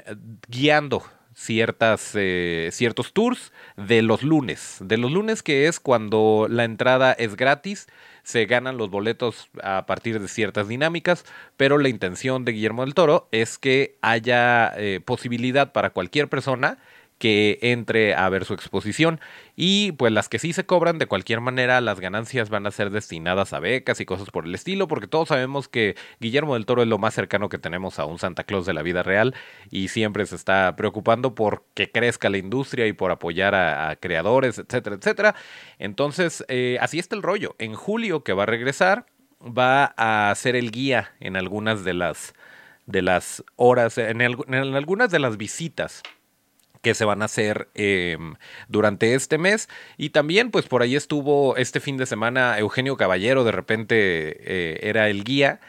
guiando 0.48 1.04
ciertas, 1.40 2.12
eh, 2.14 2.68
ciertos 2.70 3.14
tours 3.14 3.52
de 3.76 4.02
los 4.02 4.22
lunes. 4.22 4.76
De 4.80 4.98
los 4.98 5.10
lunes 5.10 5.42
que 5.42 5.68
es 5.68 5.80
cuando 5.80 6.46
la 6.50 6.64
entrada 6.64 7.12
es 7.12 7.34
gratis, 7.34 7.88
se 8.22 8.44
ganan 8.44 8.76
los 8.76 8.90
boletos 8.90 9.48
a 9.62 9.86
partir 9.86 10.20
de 10.20 10.28
ciertas 10.28 10.68
dinámicas, 10.68 11.24
pero 11.56 11.78
la 11.78 11.88
intención 11.88 12.44
de 12.44 12.52
Guillermo 12.52 12.84
del 12.84 12.92
Toro 12.92 13.26
es 13.32 13.56
que 13.56 13.96
haya 14.02 14.72
eh, 14.76 15.00
posibilidad 15.02 15.72
para 15.72 15.90
cualquier 15.90 16.28
persona 16.28 16.76
que 17.20 17.58
entre 17.60 18.14
a 18.14 18.28
ver 18.30 18.46
su 18.46 18.54
exposición. 18.54 19.20
Y 19.54 19.92
pues 19.92 20.10
las 20.10 20.30
que 20.30 20.38
sí 20.38 20.54
se 20.54 20.64
cobran, 20.64 20.98
de 20.98 21.06
cualquier 21.06 21.42
manera, 21.42 21.82
las 21.82 22.00
ganancias 22.00 22.48
van 22.48 22.66
a 22.66 22.70
ser 22.70 22.88
destinadas 22.88 23.52
a 23.52 23.60
becas 23.60 24.00
y 24.00 24.06
cosas 24.06 24.30
por 24.30 24.46
el 24.46 24.54
estilo, 24.54 24.88
porque 24.88 25.06
todos 25.06 25.28
sabemos 25.28 25.68
que 25.68 25.96
Guillermo 26.18 26.54
del 26.54 26.64
Toro 26.64 26.80
es 26.82 26.88
lo 26.88 26.96
más 26.96 27.12
cercano 27.12 27.50
que 27.50 27.58
tenemos 27.58 27.98
a 27.98 28.06
un 28.06 28.18
Santa 28.18 28.44
Claus 28.44 28.64
de 28.64 28.72
la 28.72 28.80
vida 28.80 29.02
real 29.02 29.34
y 29.70 29.88
siempre 29.88 30.24
se 30.24 30.34
está 30.34 30.74
preocupando 30.76 31.34
por 31.34 31.62
que 31.74 31.92
crezca 31.92 32.30
la 32.30 32.38
industria 32.38 32.86
y 32.86 32.94
por 32.94 33.10
apoyar 33.10 33.54
a, 33.54 33.94
creadores, 33.96 34.58
etcétera, 34.58 34.96
etcétera. 34.96 35.34
Entonces, 35.78 36.42
eh, 36.48 36.78
así 36.80 36.98
está 36.98 37.16
el 37.16 37.22
rollo. 37.22 37.54
En 37.58 37.74
julio 37.74 38.24
que 38.24 38.32
va 38.32 38.44
a 38.44 38.46
regresar, 38.46 39.04
va 39.42 39.92
a 39.98 40.34
ser 40.36 40.56
el 40.56 40.70
guía 40.70 41.12
en 41.20 41.36
algunas 41.36 41.84
de 41.84 41.92
las 41.92 42.32
de 42.86 43.02
las 43.02 43.44
horas, 43.54 43.98
en 43.98 44.22
algunas 44.22 45.10
de 45.10 45.18
las 45.20 45.36
visitas 45.36 46.02
que 46.82 46.94
se 46.94 47.04
van 47.04 47.22
a 47.22 47.26
hacer 47.26 47.68
em, 47.74 48.34
durante 48.68 49.14
este 49.14 49.38
mes. 49.38 49.68
Y 49.96 50.10
también, 50.10 50.50
pues 50.50 50.66
por 50.66 50.82
ahí 50.82 50.96
estuvo 50.96 51.56
este 51.56 51.80
fin 51.80 51.96
de 51.96 52.06
semana 52.06 52.58
Eugenio 52.58 52.96
Caballero, 52.96 53.44
de 53.44 53.52
repente 53.52 53.94
eh, 53.96 54.80
era 54.82 55.08
el 55.08 55.24
guía 55.24 55.60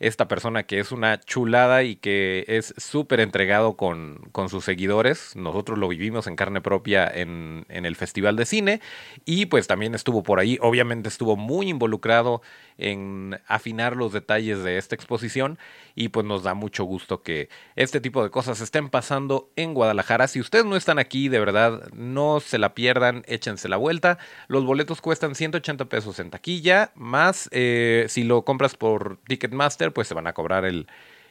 esta 0.00 0.28
persona 0.28 0.62
que 0.62 0.78
es 0.78 0.92
una 0.92 1.18
chulada 1.20 1.82
y 1.82 1.96
que 1.96 2.44
es 2.46 2.74
súper 2.76 3.20
entregado 3.20 3.76
con, 3.76 4.28
con, 4.32 4.48
sus 4.48 4.64
seguidores. 4.64 5.34
Nosotros 5.34 5.78
lo 5.78 5.88
vivimos 5.88 6.26
en 6.26 6.36
carne 6.36 6.60
propia 6.60 7.06
en, 7.12 7.66
en, 7.68 7.84
el 7.84 7.96
Festival 7.96 8.36
de 8.36 8.46
Cine 8.46 8.80
y 9.24 9.46
pues 9.46 9.66
también 9.66 9.94
estuvo 9.94 10.22
por 10.22 10.38
ahí. 10.38 10.58
Obviamente 10.60 11.08
estuvo 11.08 11.36
muy 11.36 11.68
involucrado 11.68 12.42
en 12.78 13.40
afinar 13.46 13.96
los 13.96 14.12
detalles 14.12 14.62
de 14.62 14.78
esta 14.78 14.94
exposición 14.94 15.58
y 15.94 16.08
pues 16.08 16.24
nos 16.24 16.44
da 16.44 16.54
mucho 16.54 16.84
gusto 16.84 17.22
que 17.22 17.48
este 17.76 18.00
tipo 18.00 18.22
de 18.22 18.30
cosas 18.30 18.60
estén 18.60 18.88
pasando 18.88 19.50
en 19.56 19.74
Guadalajara. 19.74 20.28
Si 20.28 20.40
ustedes 20.40 20.64
no 20.64 20.76
están 20.76 20.98
aquí, 20.98 21.28
de 21.28 21.40
verdad, 21.40 21.90
no 21.92 22.40
se 22.40 22.58
la 22.58 22.74
pierdan, 22.74 23.24
échense 23.26 23.68
la 23.68 23.76
vuelta. 23.76 24.18
Los 24.46 24.64
boletos 24.64 25.00
cuestan 25.00 25.34
180 25.34 25.86
pesos 25.86 26.20
en 26.20 26.30
taquilla, 26.30 26.92
más 26.94 27.48
eh, 27.52 28.06
si 28.08 28.22
lo 28.22 28.44
compras 28.44 28.76
por 28.76 29.18
Ticketmaster, 29.26 29.92
pues 29.92 30.08
se 30.08 30.14
van 30.14 30.28
a 30.28 30.32
cobrar 30.32 30.64
el, 30.64 30.86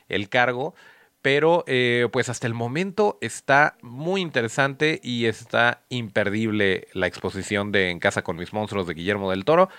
el 0.09 0.29
cargo. 0.29 0.75
Pero 1.21 1.63
eh, 1.67 2.07
pues 2.11 2.29
hasta 2.29 2.47
el 2.47 2.53
momento 2.53 3.17
está 3.21 3.77
muy 3.81 4.21
interesante 4.21 4.99
y 5.03 5.25
está 5.25 5.81
imperdible 5.89 6.87
la 6.93 7.07
exposición 7.07 7.71
de 7.71 7.89
En 7.89 7.99
Casa 7.99 8.23
con 8.23 8.37
mis 8.37 8.53
monstruos 8.53 8.87
de 8.87 8.93
Guillermo 8.93 9.31
del 9.31 9.43
Toro. 9.43 9.69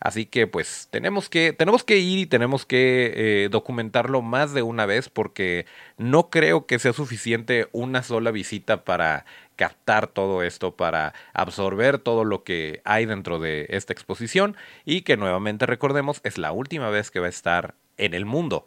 Así 0.00 0.26
que 0.26 0.46
pues 0.46 0.88
tenemos 0.90 1.28
que, 1.28 1.52
tenemos 1.52 1.82
que 1.82 1.98
ir 1.98 2.18
y 2.20 2.26
tenemos 2.26 2.64
que 2.64 3.12
eh, 3.44 3.48
documentarlo 3.50 4.22
más 4.22 4.54
de 4.54 4.62
una 4.62 4.86
vez 4.86 5.08
porque 5.08 5.66
no 5.96 6.30
creo 6.30 6.66
que 6.66 6.78
sea 6.78 6.92
suficiente 6.92 7.68
una 7.72 8.02
sola 8.02 8.30
visita 8.30 8.84
para 8.84 9.24
captar 9.56 10.06
todo 10.06 10.44
esto, 10.44 10.76
para 10.76 11.14
absorber 11.32 11.98
todo 11.98 12.24
lo 12.24 12.44
que 12.44 12.80
hay 12.84 13.06
dentro 13.06 13.40
de 13.40 13.66
esta 13.70 13.92
exposición 13.92 14.56
y 14.84 15.02
que 15.02 15.16
nuevamente 15.16 15.66
recordemos 15.66 16.20
es 16.22 16.38
la 16.38 16.52
última 16.52 16.90
vez 16.90 17.10
que 17.10 17.18
va 17.18 17.26
a 17.26 17.30
estar 17.30 17.74
en 17.96 18.14
el 18.14 18.24
mundo. 18.24 18.66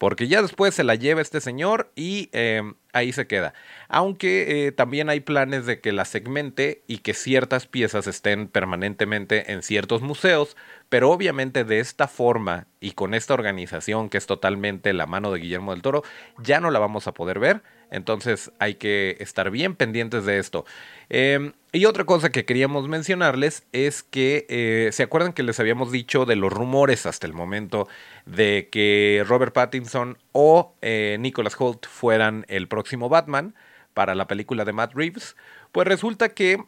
Porque 0.00 0.28
ya 0.28 0.40
después 0.40 0.74
se 0.74 0.82
la 0.82 0.94
lleva 0.94 1.20
este 1.20 1.42
señor 1.42 1.92
y 1.94 2.30
em, 2.32 2.72
ahí 2.94 3.12
se 3.12 3.26
queda. 3.26 3.52
Aunque 3.86 4.66
eh, 4.66 4.72
también 4.72 5.10
hay 5.10 5.20
planes 5.20 5.66
de 5.66 5.82
que 5.82 5.92
la 5.92 6.06
segmente 6.06 6.82
y 6.86 7.00
que 7.00 7.12
ciertas 7.12 7.66
piezas 7.66 8.06
estén 8.06 8.48
permanentemente 8.48 9.52
en 9.52 9.62
ciertos 9.62 10.00
museos, 10.00 10.56
pero 10.88 11.10
obviamente 11.10 11.64
de 11.64 11.80
esta 11.80 12.08
forma 12.08 12.66
y 12.80 12.92
con 12.92 13.12
esta 13.12 13.34
organización 13.34 14.08
que 14.08 14.16
es 14.16 14.24
totalmente 14.24 14.94
la 14.94 15.04
mano 15.04 15.32
de 15.32 15.40
Guillermo 15.40 15.72
del 15.72 15.82
Toro, 15.82 16.02
ya 16.38 16.60
no 16.60 16.70
la 16.70 16.78
vamos 16.78 17.06
a 17.06 17.12
poder 17.12 17.38
ver. 17.38 17.62
Entonces 17.90 18.52
hay 18.58 18.74
que 18.74 19.16
estar 19.20 19.50
bien 19.50 19.74
pendientes 19.74 20.24
de 20.24 20.38
esto. 20.38 20.64
Em, 21.08 21.52
y 21.72 21.84
otra 21.84 22.04
cosa 22.04 22.30
que 22.30 22.44
queríamos 22.44 22.88
mencionarles 22.88 23.66
es 23.72 24.02
que 24.02 24.46
eh, 24.48 24.90
se 24.92 25.02
acuerdan 25.02 25.32
que 25.32 25.42
les 25.42 25.58
habíamos 25.60 25.90
dicho 25.90 26.24
de 26.24 26.36
los 26.36 26.52
rumores 26.52 27.06
hasta 27.06 27.26
el 27.26 27.32
momento 27.32 27.88
de 28.26 28.68
que 28.70 29.24
Robert 29.26 29.52
Pattinson 29.52 30.18
o 30.32 30.74
eh, 30.82 31.16
Nicholas 31.20 31.56
Holt 31.58 31.86
fueran 31.86 32.44
el 32.48 32.68
próximo 32.68 33.08
Batman 33.08 33.54
para 33.94 34.14
la 34.14 34.26
película 34.26 34.64
de 34.64 34.72
Matt 34.72 34.94
Reeves. 34.94 35.36
Pues 35.72 35.86
resulta 35.86 36.30
que 36.30 36.64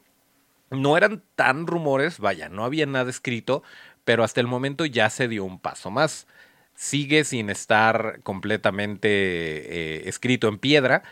no 0.71 0.97
eran 0.97 1.23
tan 1.37 1.67
rumores, 1.67 2.19
vaya, 2.19 2.49
no 2.49 2.65
había 2.65 2.87
nada 2.87 3.11
escrito, 3.11 3.63
pero 4.05 4.25
hasta 4.25 4.41
el 4.41 4.47
momento 4.47 4.85
ya 4.87 5.11
se 5.11 5.29
dio 5.29 5.45
un 5.45 5.61
paso 5.61 5.91
más 5.91 6.27
sigue 6.83 7.23
sin 7.23 7.49
estar 7.49 8.21
completamente 8.25 9.09
eh, 9.09 10.09
escrito 10.09 10.49
en 10.49 10.59
piedra. 10.59 11.05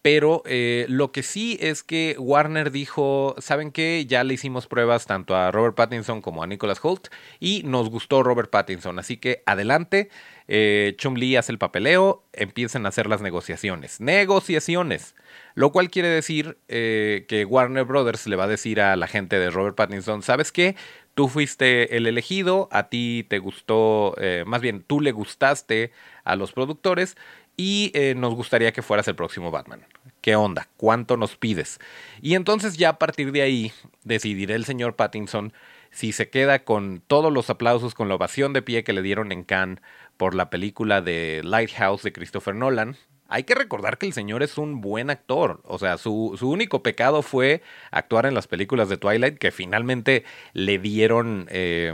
Pero 0.00 0.42
eh, 0.46 0.86
lo 0.88 1.10
que 1.12 1.22
sí 1.22 1.58
es 1.60 1.82
que 1.82 2.14
Warner 2.18 2.70
dijo, 2.70 3.34
¿saben 3.38 3.72
qué? 3.72 4.06
Ya 4.06 4.24
le 4.24 4.34
hicimos 4.34 4.66
pruebas 4.66 5.06
tanto 5.06 5.34
a 5.34 5.50
Robert 5.50 5.74
Pattinson 5.74 6.22
como 6.22 6.42
a 6.42 6.46
Nicholas 6.46 6.78
Holt 6.82 7.08
y 7.40 7.62
nos 7.64 7.90
gustó 7.90 8.22
Robert 8.22 8.50
Pattinson. 8.50 8.98
Así 8.98 9.16
que 9.16 9.42
adelante, 9.44 10.08
eh, 10.46 10.94
Chum 10.98 11.14
Lee 11.14 11.36
hace 11.36 11.52
el 11.52 11.58
papeleo, 11.58 12.24
empiecen 12.32 12.86
a 12.86 12.90
hacer 12.90 13.08
las 13.08 13.20
negociaciones. 13.20 14.00
Negociaciones. 14.00 15.14
Lo 15.54 15.72
cual 15.72 15.90
quiere 15.90 16.08
decir 16.08 16.58
que 16.68 17.46
Warner 17.48 17.84
Brothers 17.84 18.28
le 18.28 18.36
va 18.36 18.44
a 18.44 18.48
decir 18.48 18.80
a 18.80 18.94
la 18.94 19.08
gente 19.08 19.38
de 19.38 19.50
Robert 19.50 19.76
Pattinson, 19.76 20.22
¿sabes 20.22 20.52
qué? 20.52 20.76
tú 21.18 21.26
fuiste 21.26 21.96
el 21.96 22.06
elegido, 22.06 22.68
a 22.70 22.88
ti 22.90 23.26
te 23.28 23.40
gustó, 23.40 24.14
eh, 24.18 24.44
más 24.46 24.60
bien 24.60 24.84
tú 24.86 25.00
le 25.00 25.10
gustaste 25.10 25.90
a 26.22 26.36
los 26.36 26.52
productores 26.52 27.16
y 27.58 27.90
eh, 27.92 28.14
nos 28.16 28.34
gustaría 28.34 28.72
que 28.72 28.82
fueras 28.82 29.08
el 29.08 29.16
próximo 29.16 29.50
Batman. 29.50 29.84
¿Qué 30.22 30.36
onda? 30.36 30.68
¿Cuánto 30.78 31.16
nos 31.16 31.36
pides? 31.36 31.80
Y 32.22 32.34
entonces 32.34 32.78
ya 32.78 32.90
a 32.90 32.98
partir 32.98 33.32
de 33.32 33.42
ahí 33.42 33.72
decidirá 34.04 34.54
el 34.54 34.64
señor 34.64 34.94
Pattinson 34.96 35.52
si 35.90 36.12
se 36.12 36.30
queda 36.30 36.64
con 36.64 37.02
todos 37.06 37.32
los 37.32 37.50
aplausos, 37.50 37.94
con 37.94 38.08
la 38.08 38.14
ovación 38.14 38.52
de 38.52 38.62
pie 38.62 38.84
que 38.84 38.92
le 38.92 39.02
dieron 39.02 39.32
en 39.32 39.42
Cannes 39.42 39.82
por 40.16 40.34
la 40.34 40.50
película 40.50 41.00
de 41.02 41.40
Lighthouse 41.44 42.02
de 42.02 42.12
Christopher 42.12 42.54
Nolan, 42.54 42.96
hay 43.28 43.42
que 43.42 43.54
recordar 43.54 43.98
que 43.98 44.06
el 44.06 44.12
señor 44.12 44.42
es 44.42 44.56
un 44.56 44.80
buen 44.80 45.10
actor. 45.10 45.60
O 45.64 45.78
sea, 45.78 45.98
su, 45.98 46.38
único 46.40 46.82
pecado 46.82 47.22
fue 47.22 47.62
actuar 47.90 48.26
en 48.26 48.34
las 48.34 48.46
películas 48.46 48.88
de 48.88 48.96
Twilight 48.96 49.38
que 49.38 49.50
finalmente 49.50 50.24
le 50.52 50.78
dieron, 50.78 51.46
eh, 51.50 51.92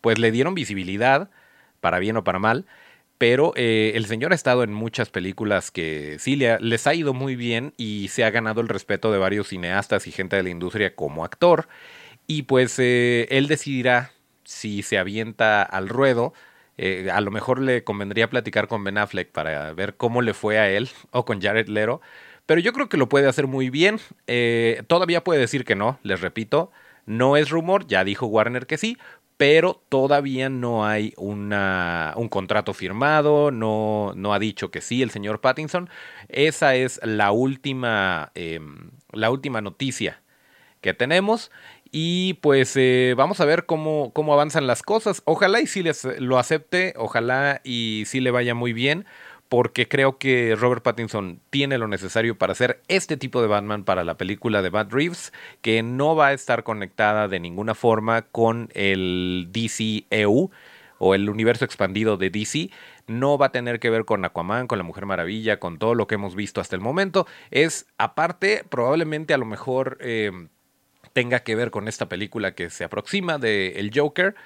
pues 0.00 0.18
le 0.18 0.30
dieron 0.30 0.54
visibilidad, 0.54 1.30
para 1.80 1.98
bien 1.98 2.16
o 2.16 2.24
para 2.24 2.38
mal. 2.38 2.66
Pero 3.20 3.52
eh, 3.54 3.92
el 3.96 4.06
señor 4.06 4.32
ha 4.32 4.34
estado 4.34 4.62
en 4.62 4.72
muchas 4.72 5.10
películas 5.10 5.70
que 5.70 6.16
sí 6.18 6.36
le 6.36 6.58
les 6.58 6.86
ha 6.86 6.94
ido 6.94 7.12
muy 7.12 7.36
bien 7.36 7.74
y 7.76 8.08
se 8.08 8.24
ha 8.24 8.30
ganado 8.30 8.62
el 8.62 8.68
respeto 8.68 9.12
de 9.12 9.18
varios 9.18 9.48
cineastas 9.48 10.06
y 10.06 10.10
gente 10.10 10.36
de 10.36 10.42
la 10.42 10.48
industria 10.48 10.96
como 10.96 11.22
actor. 11.22 11.68
Y 12.26 12.44
pues 12.44 12.78
eh, 12.78 13.26
él 13.28 13.46
decidirá 13.46 14.12
si 14.44 14.80
se 14.82 14.96
avienta 14.96 15.62
al 15.62 15.90
ruedo 15.90 16.32
eh, 16.78 17.10
a 17.12 17.20
lo 17.20 17.30
mejor 17.30 17.60
le 17.60 17.84
convendría 17.84 18.30
platicar 18.30 18.68
con 18.68 18.84
Ben 18.84 18.96
Affleck 18.96 19.30
para 19.30 19.74
ver 19.74 19.96
cómo 19.98 20.22
le 20.22 20.32
fue 20.32 20.58
a 20.58 20.70
él 20.70 20.88
o 21.10 21.26
con 21.26 21.42
Jared 21.42 21.68
Lero. 21.68 22.00
Pero 22.46 22.62
yo 22.62 22.72
creo 22.72 22.88
que 22.88 22.96
lo 22.96 23.10
puede 23.10 23.28
hacer 23.28 23.46
muy 23.46 23.68
bien. 23.68 24.00
Todavía 24.86 25.22
puede 25.24 25.40
decir 25.40 25.66
que 25.66 25.74
no, 25.74 25.98
les 26.02 26.22
repito. 26.22 26.72
No 27.04 27.36
es 27.36 27.50
rumor, 27.50 27.86
ya 27.86 28.02
dijo 28.02 28.26
Warner 28.26 28.66
que 28.66 28.78
sí, 28.78 28.96
pero 29.40 29.82
todavía 29.88 30.50
no 30.50 30.84
hay 30.84 31.14
una, 31.16 32.12
un 32.16 32.28
contrato 32.28 32.74
firmado, 32.74 33.50
no, 33.50 34.12
no 34.14 34.34
ha 34.34 34.38
dicho 34.38 34.70
que 34.70 34.82
sí 34.82 35.00
el 35.00 35.08
señor 35.08 35.40
Pattinson. 35.40 35.88
Esa 36.28 36.74
es 36.74 37.00
la 37.02 37.32
última, 37.32 38.32
em, 38.34 38.90
la 39.12 39.30
última 39.30 39.62
noticia 39.62 40.20
que 40.82 40.92
tenemos. 40.92 41.50
Y 41.90 42.34
pues 42.42 42.76
eh, 42.76 43.14
vamos 43.16 43.40
a 43.40 43.46
ver 43.46 43.64
cómo, 43.64 44.12
cómo 44.12 44.34
avanzan 44.34 44.66
las 44.66 44.82
cosas. 44.82 45.22
Ojalá 45.24 45.62
y 45.62 45.66
sí 45.66 45.82
les, 45.82 46.04
lo 46.20 46.38
acepte, 46.38 46.92
ojalá 46.98 47.62
y 47.64 48.02
sí 48.08 48.20
le 48.20 48.30
vaya 48.30 48.54
muy 48.54 48.74
bien, 48.74 49.06
porque 49.50 49.88
creo 49.88 50.16
que 50.16 50.54
Robert 50.54 50.84
Pattinson 50.84 51.40
tiene 51.50 51.76
lo 51.76 51.88
necesario 51.88 52.38
para 52.38 52.52
hacer 52.52 52.80
este 52.86 53.16
tipo 53.16 53.42
de 53.42 53.48
Batman 53.48 53.82
para 53.82 54.04
la 54.04 54.16
película 54.16 54.62
de 54.62 54.70
Matt 54.70 54.92
Reeves, 54.92 55.32
que 55.60 55.82
no 55.82 56.14
va 56.14 56.28
a 56.28 56.32
estar 56.32 56.62
conectada 56.62 57.26
de 57.26 57.40
ninguna 57.40 57.74
forma 57.74 58.22
con 58.22 58.68
el 58.74 59.48
DCEU 59.50 60.52
o 60.98 61.14
el 61.16 61.28
universo 61.28 61.64
expandido 61.64 62.16
de 62.16 62.30
DC, 62.30 62.70
no 63.08 63.38
va 63.38 63.46
a 63.46 63.52
tener 63.52 63.80
que 63.80 63.90
ver 63.90 64.04
con 64.04 64.24
Aquaman, 64.24 64.68
con 64.68 64.78
la 64.78 64.84
Mujer 64.84 65.04
Maravilla, 65.04 65.58
con 65.58 65.78
todo 65.78 65.96
lo 65.96 66.06
que 66.06 66.14
hemos 66.14 66.36
visto 66.36 66.60
hasta 66.60 66.76
el 66.76 66.80
momento. 66.80 67.26
Es 67.50 67.86
aparte, 67.98 68.64
probablemente 68.70 69.34
a 69.34 69.38
lo 69.38 69.46
mejor... 69.46 69.98
Eh, 70.00 70.30
tenga 71.12 71.40
que 71.40 71.56
ver 71.56 71.72
con 71.72 71.88
esta 71.88 72.08
película 72.08 72.54
que 72.54 72.70
se 72.70 72.84
aproxima 72.84 73.36
de 73.38 73.80
El 73.80 73.90
Joker, 73.92 74.36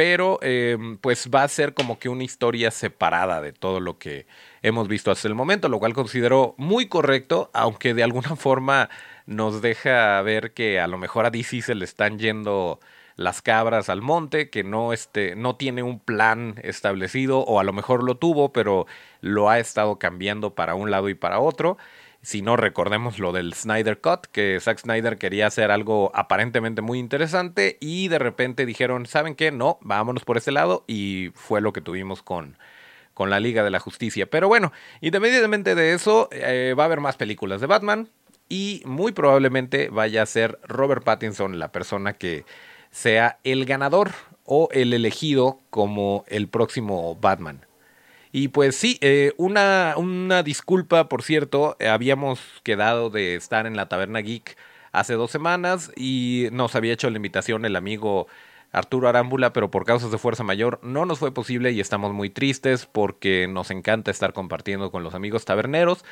pero 0.00 0.38
em, 0.40 0.96
pues 0.96 1.28
va 1.28 1.42
a 1.42 1.48
ser 1.48 1.74
como 1.74 1.98
que 1.98 2.08
una 2.08 2.24
historia 2.24 2.70
separada 2.70 3.42
de 3.42 3.52
todo 3.52 3.80
lo 3.80 3.98
que 3.98 4.26
hemos 4.62 4.88
visto 4.88 5.10
hasta 5.10 5.28
el 5.28 5.34
momento, 5.34 5.68
lo 5.68 5.78
cual 5.78 5.92
considero 5.92 6.54
muy 6.56 6.86
correcto, 6.88 7.50
aunque 7.52 7.92
de 7.92 8.02
alguna 8.02 8.34
forma 8.36 8.88
nos 9.26 9.60
deja 9.60 10.22
ver 10.22 10.54
que 10.54 10.80
a 10.80 10.86
lo 10.86 10.96
mejor 10.96 11.26
a 11.26 11.30
DC 11.30 11.60
se 11.60 11.74
le 11.74 11.84
están 11.84 12.18
yendo 12.18 12.80
las 13.16 13.42
cabras 13.42 13.90
al 13.90 14.00
monte, 14.00 14.48
que 14.48 14.64
no, 14.64 14.94
este, 14.94 15.36
no 15.36 15.56
tiene 15.56 15.82
un 15.82 16.00
plan 16.00 16.54
establecido, 16.62 17.40
o 17.40 17.60
a 17.60 17.64
lo 17.64 17.74
mejor 17.74 18.02
lo 18.02 18.14
tuvo, 18.16 18.54
pero 18.54 18.86
lo 19.20 19.50
ha 19.50 19.58
estado 19.58 19.98
cambiando 19.98 20.54
para 20.54 20.76
un 20.76 20.90
lado 20.90 21.10
y 21.10 21.14
para 21.14 21.40
otro. 21.40 21.76
Si 22.22 22.42
no, 22.42 22.56
recordemos 22.56 23.18
lo 23.18 23.32
del 23.32 23.54
Snyder 23.54 23.98
Cut, 24.00 24.26
que 24.26 24.58
Zack 24.60 24.80
Snyder 24.80 25.16
quería 25.16 25.46
hacer 25.46 25.70
algo 25.70 26.12
aparentemente 26.14 26.82
muy 26.82 26.98
interesante 26.98 27.78
y 27.80 28.08
de 28.08 28.18
repente 28.18 28.66
dijeron, 28.66 29.06
¿saben 29.06 29.34
qué? 29.34 29.50
No, 29.50 29.78
vámonos 29.80 30.24
por 30.24 30.36
ese 30.36 30.52
lado 30.52 30.84
y 30.86 31.30
fue 31.34 31.62
lo 31.62 31.72
que 31.72 31.80
tuvimos 31.80 32.22
con, 32.22 32.58
con 33.14 33.30
la 33.30 33.40
Liga 33.40 33.64
de 33.64 33.70
la 33.70 33.80
Justicia. 33.80 34.28
Pero 34.28 34.48
bueno, 34.48 34.70
independientemente 35.00 35.74
de 35.74 35.94
eso, 35.94 36.28
eh, 36.30 36.74
va 36.78 36.82
a 36.82 36.86
haber 36.86 37.00
más 37.00 37.16
películas 37.16 37.62
de 37.62 37.66
Batman 37.66 38.10
y 38.50 38.82
muy 38.84 39.12
probablemente 39.12 39.88
vaya 39.88 40.22
a 40.22 40.26
ser 40.26 40.58
Robert 40.64 41.04
Pattinson 41.04 41.58
la 41.58 41.72
persona 41.72 42.12
que 42.12 42.44
sea 42.90 43.38
el 43.44 43.64
ganador 43.64 44.10
o 44.44 44.68
el 44.72 44.92
elegido 44.92 45.60
como 45.70 46.24
el 46.28 46.48
próximo 46.48 47.16
Batman. 47.16 47.64
Y 48.32 48.48
pues 48.48 48.76
sí, 48.76 48.98
eh, 49.00 49.32
una, 49.38 49.94
una 49.96 50.42
disculpa, 50.42 51.08
por 51.08 51.22
cierto, 51.22 51.76
habíamos 51.80 52.40
quedado 52.62 53.10
de 53.10 53.34
estar 53.34 53.66
en 53.66 53.76
la 53.76 53.88
Taberna 53.88 54.20
Geek 54.20 54.56
hace 54.92 55.14
dos 55.14 55.30
semanas 55.30 55.90
y 55.96 56.48
nos 56.52 56.74
había 56.76 56.92
hecho 56.92 57.10
la 57.10 57.16
invitación 57.16 57.64
el 57.64 57.76
amigo 57.76 58.28
Arturo 58.72 59.08
Arámbula, 59.08 59.52
pero 59.52 59.70
por 59.70 59.84
causas 59.84 60.12
de 60.12 60.18
fuerza 60.18 60.44
mayor 60.44 60.78
no 60.82 61.04
nos 61.06 61.18
fue 61.18 61.32
posible 61.32 61.72
y 61.72 61.80
estamos 61.80 62.12
muy 62.12 62.30
tristes 62.30 62.86
porque 62.86 63.48
nos 63.48 63.70
encanta 63.70 64.10
estar 64.10 64.32
compartiendo 64.32 64.90
con 64.90 65.02
los 65.02 65.14
amigos 65.14 65.44
taberneros, 65.44 66.04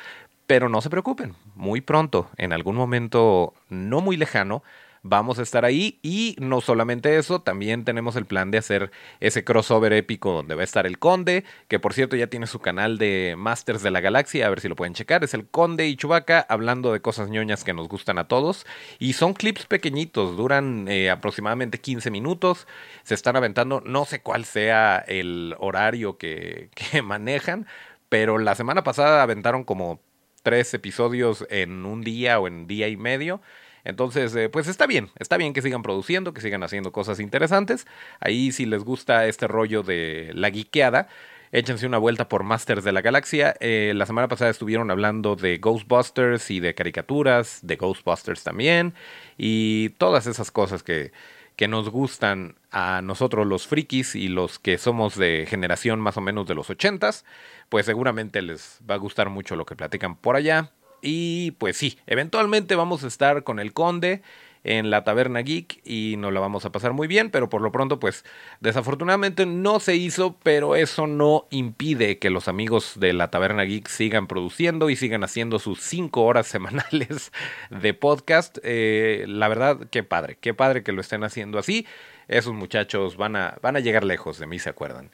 pero 0.45 0.67
no 0.67 0.81
se 0.81 0.89
preocupen, 0.89 1.35
muy 1.55 1.79
pronto, 1.79 2.29
en 2.37 2.51
algún 2.51 2.75
momento 2.75 3.53
no 3.69 4.01
muy 4.01 4.17
lejano, 4.17 4.63
vamos 5.03 5.39
a 5.39 5.43
estar 5.43 5.65
ahí. 5.65 5.99
Y 6.01 6.35
no 6.39 6.61
solamente 6.61 7.17
eso, 7.17 7.41
también 7.41 7.85
tenemos 7.85 8.15
el 8.15 8.25
plan 8.25 8.51
de 8.51 8.57
hacer 8.57 8.91
ese 9.19 9.43
crossover 9.43 9.93
épico 9.93 10.33
donde 10.33 10.55
va 10.55 10.61
a 10.61 10.65
estar 10.65 10.85
el 10.85 10.99
Conde, 10.99 11.43
que 11.67 11.79
por 11.79 11.93
cierto 11.93 12.15
ya 12.15 12.27
tiene 12.27 12.47
su 12.47 12.59
canal 12.59 12.97
de 12.97 13.35
Masters 13.37 13.83
de 13.83 13.91
la 13.91 14.01
Galaxia, 14.01 14.45
a 14.45 14.49
ver 14.49 14.59
si 14.59 14.67
lo 14.67 14.75
pueden 14.75 14.93
checar. 14.93 15.23
Es 15.23 15.33
el 15.33 15.47
Conde 15.47 15.87
y 15.87 15.95
Chubaca 15.95 16.45
hablando 16.49 16.93
de 16.93 17.01
cosas 17.01 17.29
ñoñas 17.29 17.63
que 17.63 17.73
nos 17.73 17.87
gustan 17.87 18.17
a 18.17 18.27
todos. 18.27 18.65
Y 18.99 19.13
son 19.13 19.33
clips 19.33 19.65
pequeñitos, 19.65 20.37
duran 20.37 20.87
eh, 20.87 21.09
aproximadamente 21.09 21.79
15 21.79 22.11
minutos. 22.11 22.67
Se 23.03 23.13
están 23.13 23.35
aventando, 23.35 23.81
no 23.85 24.05
sé 24.05 24.21
cuál 24.21 24.45
sea 24.45 24.97
el 25.07 25.55
horario 25.59 26.17
que, 26.17 26.69
que 26.91 27.01
manejan, 27.01 27.67
pero 28.09 28.37
la 28.37 28.55
semana 28.55 28.83
pasada 28.83 29.23
aventaron 29.23 29.63
como 29.63 29.99
tres 30.43 30.73
episodios 30.73 31.45
en 31.49 31.85
un 31.85 32.01
día 32.01 32.39
o 32.39 32.47
en 32.47 32.67
día 32.67 32.87
y 32.87 32.97
medio. 32.97 33.41
Entonces, 33.89 34.35
eh, 34.35 34.49
pues 34.49 34.67
está 34.67 34.87
bien, 34.87 35.09
está 35.19 35.37
bien 35.37 35.53
que 35.53 35.61
sigan 35.61 35.81
produciendo, 35.81 36.33
que 36.33 36.41
sigan 36.41 36.63
haciendo 36.63 36.91
cosas 36.91 37.19
interesantes. 37.19 37.87
Ahí 38.19 38.51
si 38.51 38.65
les 38.65 38.83
gusta 38.83 39.25
este 39.27 39.47
rollo 39.47 39.83
de 39.83 40.31
la 40.33 40.49
guiqueada, 40.49 41.07
échense 41.51 41.85
una 41.85 41.97
vuelta 41.97 42.29
por 42.29 42.43
Masters 42.43 42.83
de 42.83 42.91
la 42.91 43.01
Galaxia. 43.01 43.55
Eh, 43.59 43.93
la 43.95 44.05
semana 44.05 44.27
pasada 44.27 44.51
estuvieron 44.51 44.91
hablando 44.91 45.35
de 45.35 45.57
Ghostbusters 45.57 46.51
y 46.51 46.59
de 46.59 46.75
caricaturas, 46.75 47.59
de 47.63 47.75
Ghostbusters 47.75 48.43
también, 48.43 48.93
y 49.37 49.89
todas 49.97 50.27
esas 50.27 50.51
cosas 50.51 50.83
que, 50.83 51.11
que 51.55 51.67
nos 51.67 51.89
gustan 51.89 52.55
a 52.71 53.01
nosotros 53.01 53.45
los 53.45 53.67
frikis 53.67 54.15
y 54.15 54.29
los 54.29 54.59
que 54.59 54.77
somos 54.77 55.17
de 55.17 55.45
generación 55.45 55.99
más 55.99 56.15
o 56.17 56.21
menos 56.21 56.47
de 56.47 56.55
los 56.55 56.69
ochentas, 56.69 57.25
pues 57.67 57.85
seguramente 57.85 58.41
les 58.41 58.79
va 58.89 58.95
a 58.95 58.97
gustar 58.97 59.29
mucho 59.29 59.55
lo 59.55 59.65
que 59.65 59.75
platican 59.75 60.15
por 60.15 60.35
allá. 60.35 60.71
Y 61.01 61.51
pues 61.51 61.77
sí, 61.77 61.97
eventualmente 62.07 62.75
vamos 62.75 63.03
a 63.03 63.07
estar 63.07 63.43
con 63.43 63.59
el 63.59 63.73
conde 63.73 64.21
en 64.63 64.89
la 64.89 65.03
Taberna 65.03 65.39
Geek 65.39 65.81
y 65.85 66.15
nos 66.17 66.33
la 66.33 66.39
vamos 66.39 66.65
a 66.65 66.71
pasar 66.71 66.93
muy 66.93 67.07
bien, 67.07 67.29
pero 67.31 67.49
por 67.49 67.61
lo 67.61 67.71
pronto 67.71 67.99
pues 67.99 68.25
desafortunadamente 68.59 69.45
no 69.45 69.79
se 69.79 69.95
hizo, 69.95 70.37
pero 70.43 70.75
eso 70.75 71.07
no 71.07 71.47
impide 71.49 72.19
que 72.19 72.29
los 72.29 72.47
amigos 72.47 72.93
de 72.99 73.13
la 73.13 73.29
Taberna 73.31 73.63
Geek 73.63 73.87
sigan 73.87 74.27
produciendo 74.27 74.89
y 74.89 74.95
sigan 74.95 75.23
haciendo 75.23 75.59
sus 75.59 75.81
cinco 75.81 76.23
horas 76.23 76.47
semanales 76.59 77.31
de 77.69 77.93
podcast. 77.93 78.57
Eh, 78.63 79.25
la 79.27 79.47
verdad, 79.47 79.87
qué 79.91 80.03
padre, 80.03 80.37
qué 80.39 80.53
padre 80.53 80.83
que 80.83 80.91
lo 80.91 81.01
estén 81.01 81.23
haciendo 81.23 81.59
así. 81.59 81.85
Esos 82.27 82.53
muchachos 82.53 83.17
van 83.17 83.35
a, 83.35 83.57
van 83.61 83.75
a 83.75 83.79
llegar 83.79 84.03
lejos 84.03 84.39
de 84.39 84.45
mí, 84.45 84.59
¿se 84.59 84.69
acuerdan? 84.69 85.11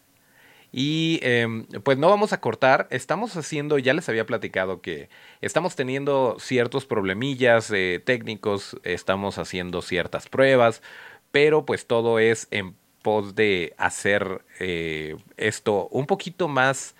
Y 0.77 1.21
em, 1.21 1.67
pues 1.83 1.97
no 1.97 2.09
vamos 2.09 2.33
a 2.33 2.41
cortar, 2.41 2.89
estamos 2.91 3.37
haciendo, 3.37 3.79
ya 3.79 3.93
les 3.93 4.09
había 4.09 4.25
platicado 4.25 4.81
que 4.81 5.07
estamos 5.39 5.77
teniendo 5.77 6.35
ciertos 6.37 6.85
problemillas 6.85 7.71
eh, 7.71 8.01
técnicos, 8.03 8.75
estamos 8.83 9.37
haciendo 9.37 9.81
ciertas 9.81 10.27
pruebas, 10.27 10.81
pero 11.31 11.65
pues 11.65 11.87
todo 11.87 12.19
es 12.19 12.49
en 12.51 12.75
pos 13.03 13.35
de 13.35 13.73
hacer 13.77 14.43
eh, 14.59 15.15
esto 15.37 15.87
un 15.91 16.07
poquito 16.07 16.49
más 16.49 16.97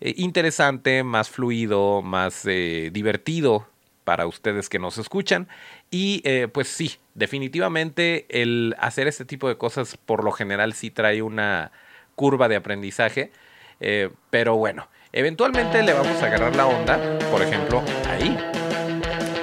eh, 0.00 0.14
interesante, 0.18 1.02
más 1.02 1.28
fluido, 1.28 2.02
más 2.02 2.44
divertido 2.44 3.66
para 4.04 4.28
ustedes 4.28 4.68
que 4.68 4.78
nos 4.78 4.98
escuchan. 4.98 5.48
Y 5.90 6.22
pues 6.52 6.68
sí, 6.68 6.92
definitivamente 7.14 8.26
el 8.28 8.76
hacer 8.78 9.08
este 9.08 9.24
tipo 9.24 9.48
de 9.48 9.58
cosas 9.58 9.96
por 9.96 10.22
lo 10.22 10.30
general 10.30 10.74
sí 10.74 10.92
trae 10.92 11.22
una 11.22 11.72
curva 12.16 12.48
de 12.48 12.56
aprendizaje. 12.56 13.30
Eh, 13.78 14.10
pero 14.30 14.56
bueno, 14.56 14.88
eventualmente 15.12 15.82
le 15.82 15.92
vamos 15.92 16.20
a 16.20 16.26
agarrar 16.26 16.56
la 16.56 16.66
onda. 16.66 17.18
Por 17.30 17.42
ejemplo, 17.42 17.82
ahí. 18.08 18.36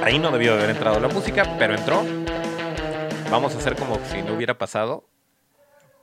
Ahí 0.03 0.19
no 0.19 0.31
debió 0.31 0.53
haber 0.55 0.71
entrado 0.71 0.99
la 0.99 1.07
música, 1.07 1.55
pero 1.57 1.75
entró. 1.75 2.03
Vamos 3.31 3.55
a 3.55 3.57
hacer 3.57 3.75
como 3.77 3.97
si 4.11 4.21
no 4.21 4.33
hubiera 4.33 4.57
pasado 4.57 5.07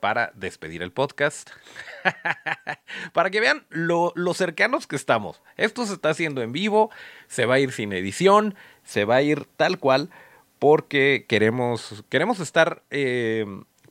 para 0.00 0.32
despedir 0.34 0.82
el 0.82 0.92
podcast. 0.92 1.50
para 3.12 3.30
que 3.30 3.40
vean 3.40 3.66
lo, 3.68 4.12
cercanos 4.34 4.86
que 4.86 4.96
estamos. 4.96 5.42
Esto 5.56 5.86
se 5.86 5.92
está 5.92 6.10
haciendo 6.10 6.42
en 6.42 6.52
vivo, 6.52 6.90
se 7.28 7.46
va 7.46 7.56
a 7.56 7.58
ir 7.58 7.72
sin 7.72 7.92
edición, 7.92 8.54
se 8.84 9.04
va 9.04 9.16
a 9.16 9.22
ir 9.22 9.44
tal 9.56 9.78
cual, 9.78 10.10
porque 10.58 11.26
queremos, 11.28 12.04
queremos 12.08 12.40
estar 12.40 12.82
eh, 12.90 13.44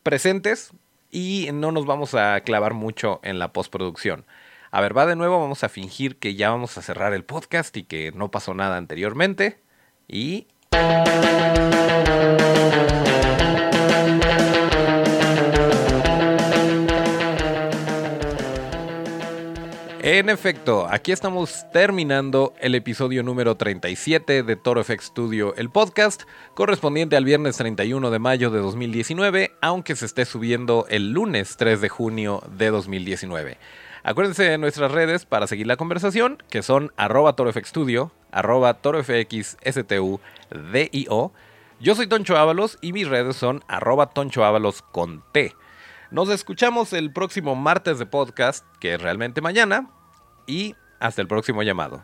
presentes 0.03 0.71
y 1.11 1.49
no 1.53 1.71
nos 1.71 1.85
vamos 1.85 2.15
a 2.15 2.39
clavar 2.41 2.73
mucho 2.73 3.19
en 3.23 3.39
la 3.39 3.53
postproducción. 3.53 4.25
A 4.71 4.81
ver, 4.81 4.95
va 4.95 5.05
de 5.05 5.15
nuevo, 5.15 5.39
vamos 5.39 5.63
a 5.63 5.69
fingir 5.69 6.17
que 6.17 6.35
ya 6.35 6.51
vamos 6.51 6.77
a 6.77 6.81
cerrar 6.81 7.13
el 7.13 7.23
podcast 7.23 7.75
y 7.77 7.83
que 7.83 8.11
no 8.11 8.29
pasó 8.29 8.53
nada 8.53 8.77
anteriormente. 8.77 9.59
Y... 10.07 10.47
En 20.11 20.27
efecto, 20.27 20.87
aquí 20.89 21.11
estamos 21.11 21.67
terminando 21.71 22.55
el 22.59 22.73
episodio 22.73 23.21
número 23.21 23.57
37 23.57 24.41
de 24.41 24.55
Toro 24.55 24.83
FX 24.83 25.03
Studio, 25.03 25.53
el 25.55 25.69
podcast, 25.69 26.23
correspondiente 26.55 27.15
al 27.15 27.25
viernes 27.25 27.57
31 27.57 28.09
de 28.09 28.17
mayo 28.17 28.49
de 28.49 28.57
2019, 28.57 29.51
aunque 29.61 29.95
se 29.95 30.07
esté 30.07 30.25
subiendo 30.25 30.87
el 30.89 31.11
lunes 31.11 31.57
3 31.57 31.79
de 31.79 31.89
junio 31.89 32.41
de 32.57 32.71
2019. 32.71 33.59
Acuérdense 34.01 34.45
de 34.45 34.57
nuestras 34.57 34.91
redes 34.91 35.27
para 35.27 35.45
seguir 35.45 35.67
la 35.67 35.77
conversación, 35.77 36.41
que 36.49 36.63
son 36.63 36.91
arroba 36.97 37.33
torofxstudio, 37.33 38.11
arroba 38.31 38.73
torofxstudio. 38.81 40.21
Yo 41.81 41.95
soy 41.95 42.07
Toncho 42.07 42.35
Ábalos 42.35 42.79
y 42.81 42.93
mis 42.93 43.07
redes 43.07 43.35
son 43.35 43.63
arroba 43.67 44.09
Toncho 44.09 44.41
con 44.91 45.23
T. 45.33 45.53
Nos 46.09 46.29
escuchamos 46.29 46.93
el 46.93 47.13
próximo 47.13 47.53
martes 47.55 47.99
de 47.99 48.07
podcast, 48.07 48.65
que 48.79 48.95
es 48.95 49.01
realmente 49.03 49.41
mañana, 49.41 49.91
y 50.49 50.75
hasta 50.99 51.21
el 51.21 51.27
próximo 51.27 51.63
llamado. 51.63 52.03